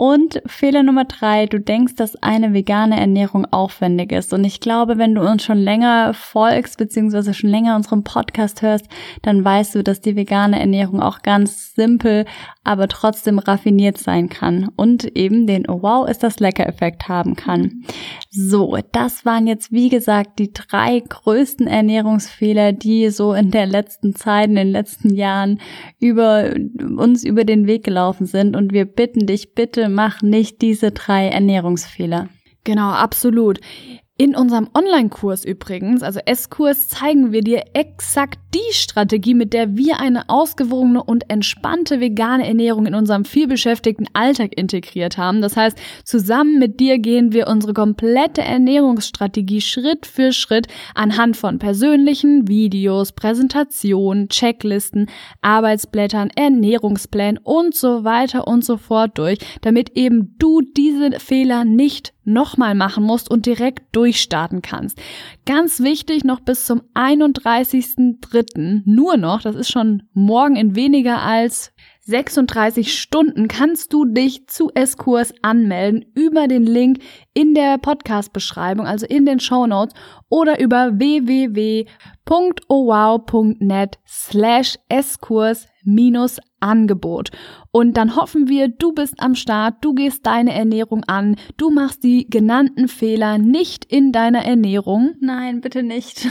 Und 0.00 0.40
Fehler 0.46 0.82
Nummer 0.82 1.04
drei, 1.04 1.44
du 1.44 1.60
denkst, 1.60 1.94
dass 1.94 2.16
eine 2.22 2.54
vegane 2.54 2.98
Ernährung 2.98 3.44
aufwendig 3.50 4.12
ist. 4.12 4.32
Und 4.32 4.44
ich 4.44 4.60
glaube, 4.60 4.96
wenn 4.96 5.14
du 5.14 5.20
uns 5.20 5.44
schon 5.44 5.58
länger 5.58 6.14
folgst, 6.14 6.78
beziehungsweise 6.78 7.34
schon 7.34 7.50
länger 7.50 7.76
unseren 7.76 8.02
Podcast 8.02 8.62
hörst, 8.62 8.86
dann 9.20 9.44
weißt 9.44 9.74
du, 9.74 9.82
dass 9.84 10.00
die 10.00 10.16
vegane 10.16 10.58
Ernährung 10.58 11.02
auch 11.02 11.20
ganz 11.20 11.74
simpel, 11.74 12.24
aber 12.64 12.88
trotzdem 12.88 13.38
raffiniert 13.38 13.98
sein 13.98 14.30
kann 14.30 14.70
und 14.74 15.04
eben 15.18 15.46
den 15.46 15.68
Oh 15.68 15.82
wow, 15.82 16.08
ist 16.08 16.22
das 16.22 16.40
lecker 16.40 16.66
Effekt 16.66 17.08
haben 17.08 17.36
kann. 17.36 17.82
So, 18.30 18.78
das 18.92 19.26
waren 19.26 19.46
jetzt 19.46 19.70
wie 19.70 19.90
gesagt 19.90 20.38
die 20.38 20.52
drei 20.54 21.00
größten 21.00 21.66
Ernährungsfehler, 21.66 22.72
die 22.72 23.10
so 23.10 23.34
in 23.34 23.50
der 23.50 23.66
letzten 23.66 24.14
Zeit, 24.14 24.48
in 24.48 24.56
den 24.56 24.70
letzten 24.70 25.14
Jahren 25.14 25.60
über 25.98 26.54
uns 26.96 27.22
über 27.22 27.44
den 27.44 27.66
Weg 27.66 27.84
gelaufen 27.84 28.24
sind. 28.24 28.56
Und 28.56 28.72
wir 28.72 28.86
bitten 28.86 29.26
dich 29.26 29.54
bitte 29.54 29.89
mach 29.90 30.22
nicht 30.22 30.62
diese 30.62 30.92
drei 30.92 31.28
Ernährungsfehler. 31.28 32.28
Genau, 32.64 32.90
absolut. 32.90 33.60
In 34.20 34.36
unserem 34.36 34.68
Online-Kurs 34.74 35.46
übrigens, 35.46 36.02
also 36.02 36.20
S-Kurs, 36.26 36.88
zeigen 36.88 37.32
wir 37.32 37.40
dir 37.40 37.64
exakt 37.72 38.38
die 38.52 38.74
Strategie, 38.74 39.32
mit 39.32 39.54
der 39.54 39.78
wir 39.78 39.98
eine 39.98 40.28
ausgewogene 40.28 41.02
und 41.02 41.30
entspannte 41.30 42.00
vegane 42.00 42.46
Ernährung 42.46 42.84
in 42.84 42.94
unserem 42.94 43.24
vielbeschäftigten 43.24 44.08
Alltag 44.12 44.58
integriert 44.58 45.16
haben. 45.16 45.40
Das 45.40 45.56
heißt, 45.56 45.78
zusammen 46.04 46.58
mit 46.58 46.80
dir 46.80 46.98
gehen 46.98 47.32
wir 47.32 47.48
unsere 47.48 47.72
komplette 47.72 48.42
Ernährungsstrategie 48.42 49.62
Schritt 49.62 50.04
für 50.04 50.32
Schritt 50.32 50.66
anhand 50.94 51.38
von 51.38 51.58
persönlichen 51.58 52.46
Videos, 52.46 53.12
Präsentationen, 53.12 54.28
Checklisten, 54.28 55.08
Arbeitsblättern, 55.40 56.28
Ernährungsplänen 56.34 57.40
und 57.42 57.74
so 57.74 58.04
weiter 58.04 58.46
und 58.46 58.66
so 58.66 58.76
fort 58.76 59.16
durch, 59.16 59.38
damit 59.62 59.96
eben 59.96 60.34
du 60.38 60.60
diese 60.60 61.18
Fehler 61.20 61.64
nicht 61.64 62.12
nochmal 62.24 62.74
machen 62.74 63.04
musst 63.04 63.30
und 63.30 63.46
direkt 63.46 63.94
durchstarten 64.10 64.60
kannst. 64.62 64.98
Ganz 65.46 65.80
wichtig, 65.80 66.24
noch 66.24 66.40
bis 66.40 66.66
zum 66.66 66.82
31.03. 66.94 68.82
nur 68.84 69.16
noch, 69.16 69.42
das 69.42 69.54
ist 69.54 69.70
schon 69.70 70.02
morgen 70.12 70.56
in 70.56 70.74
weniger 70.74 71.22
als 71.22 71.72
36 72.02 72.98
Stunden 72.98 73.46
kannst 73.46 73.92
du 73.92 74.04
dich 74.04 74.48
zu 74.48 74.70
S-Kurs 74.74 75.32
anmelden 75.42 76.04
über 76.14 76.48
den 76.48 76.64
Link 76.64 76.98
in 77.34 77.54
der 77.54 77.78
Podcast-Beschreibung, 77.78 78.84
also 78.84 79.06
in 79.06 79.26
den 79.26 79.38
Show 79.38 79.66
Notes 79.66 79.94
oder 80.28 80.58
über 80.58 80.98
www.owow.net 80.98 81.88
slash 84.08 84.76
S-Kurs 84.88 85.68
minus 85.84 86.40
Angebot. 86.60 87.30
Und 87.72 87.96
dann 87.96 88.16
hoffen 88.16 88.48
wir, 88.48 88.68
du 88.68 88.92
bist 88.92 89.14
am 89.18 89.34
Start, 89.34 89.76
du 89.80 89.94
gehst 89.94 90.26
deine 90.26 90.54
Ernährung 90.54 91.04
an, 91.04 91.36
du 91.56 91.70
machst 91.70 92.02
die 92.04 92.28
genannten 92.28 92.88
Fehler 92.88 93.38
nicht 93.38 93.84
in 93.84 94.12
deiner 94.12 94.44
Ernährung. 94.44 95.14
Nein, 95.20 95.60
bitte 95.60 95.82
nicht. 95.82 96.26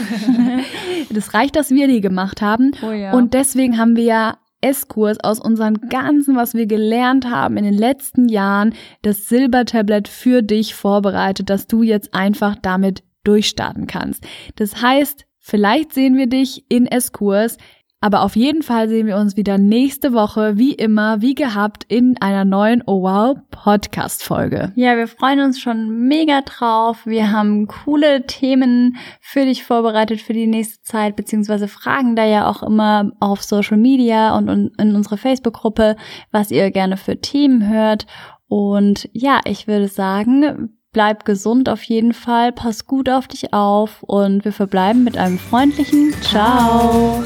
das 1.10 1.34
reicht, 1.34 1.56
dass 1.56 1.70
wir 1.70 1.88
die 1.88 2.00
gemacht 2.00 2.42
haben. 2.42 2.72
Oh 2.82 2.92
ja. 2.92 3.12
Und 3.12 3.34
deswegen 3.34 3.78
haben 3.78 3.96
wir 3.96 4.04
ja 4.04 4.38
S-Kurs 4.60 5.18
aus 5.20 5.40
unseren 5.40 5.88
ganzen, 5.88 6.36
was 6.36 6.54
wir 6.54 6.66
gelernt 6.66 7.28
haben 7.28 7.56
in 7.56 7.64
den 7.64 7.78
letzten 7.78 8.28
Jahren, 8.28 8.74
das 9.02 9.26
Silbertablett 9.26 10.08
für 10.08 10.42
dich 10.42 10.74
vorbereitet, 10.74 11.50
dass 11.50 11.66
du 11.66 11.82
jetzt 11.82 12.14
einfach 12.14 12.56
damit 12.60 13.02
durchstarten 13.24 13.86
kannst. 13.86 14.24
Das 14.56 14.82
heißt, 14.82 15.26
vielleicht 15.38 15.92
sehen 15.92 16.16
wir 16.16 16.26
dich 16.26 16.64
in 16.68 16.86
S-Kurs 16.86 17.56
aber 18.00 18.22
auf 18.22 18.34
jeden 18.34 18.62
Fall 18.62 18.88
sehen 18.88 19.06
wir 19.06 19.16
uns 19.16 19.36
wieder 19.36 19.58
nächste 19.58 20.14
Woche, 20.14 20.56
wie 20.56 20.72
immer, 20.72 21.20
wie 21.20 21.34
gehabt, 21.34 21.84
in 21.88 22.16
einer 22.20 22.46
neuen 22.46 22.82
Oh 22.86 23.02
Wow 23.02 23.36
Podcast 23.50 24.24
Folge. 24.24 24.72
Ja, 24.74 24.96
wir 24.96 25.06
freuen 25.06 25.40
uns 25.40 25.60
schon 25.60 26.08
mega 26.08 26.40
drauf. 26.40 27.04
Wir 27.04 27.30
haben 27.30 27.66
coole 27.66 28.26
Themen 28.26 28.96
für 29.20 29.44
dich 29.44 29.64
vorbereitet 29.64 30.22
für 30.22 30.32
die 30.32 30.46
nächste 30.46 30.82
Zeit, 30.82 31.14
beziehungsweise 31.14 31.68
fragen 31.68 32.16
da 32.16 32.24
ja 32.24 32.48
auch 32.48 32.62
immer 32.62 33.12
auf 33.20 33.42
Social 33.42 33.76
Media 33.76 34.34
und 34.36 34.48
in 34.48 34.96
unsere 34.96 35.18
Facebook-Gruppe, 35.18 35.96
was 36.30 36.50
ihr 36.50 36.70
gerne 36.70 36.96
für 36.96 37.20
Themen 37.20 37.68
hört. 37.68 38.06
Und 38.48 39.10
ja, 39.12 39.40
ich 39.44 39.66
würde 39.66 39.88
sagen, 39.88 40.70
bleib 40.92 41.26
gesund 41.26 41.68
auf 41.68 41.82
jeden 41.82 42.14
Fall, 42.14 42.52
pass 42.52 42.86
gut 42.86 43.10
auf 43.10 43.28
dich 43.28 43.52
auf 43.52 44.02
und 44.02 44.44
wir 44.44 44.52
verbleiben 44.52 45.04
mit 45.04 45.18
einem 45.18 45.38
freundlichen 45.38 46.14
Ciao. 46.22 47.22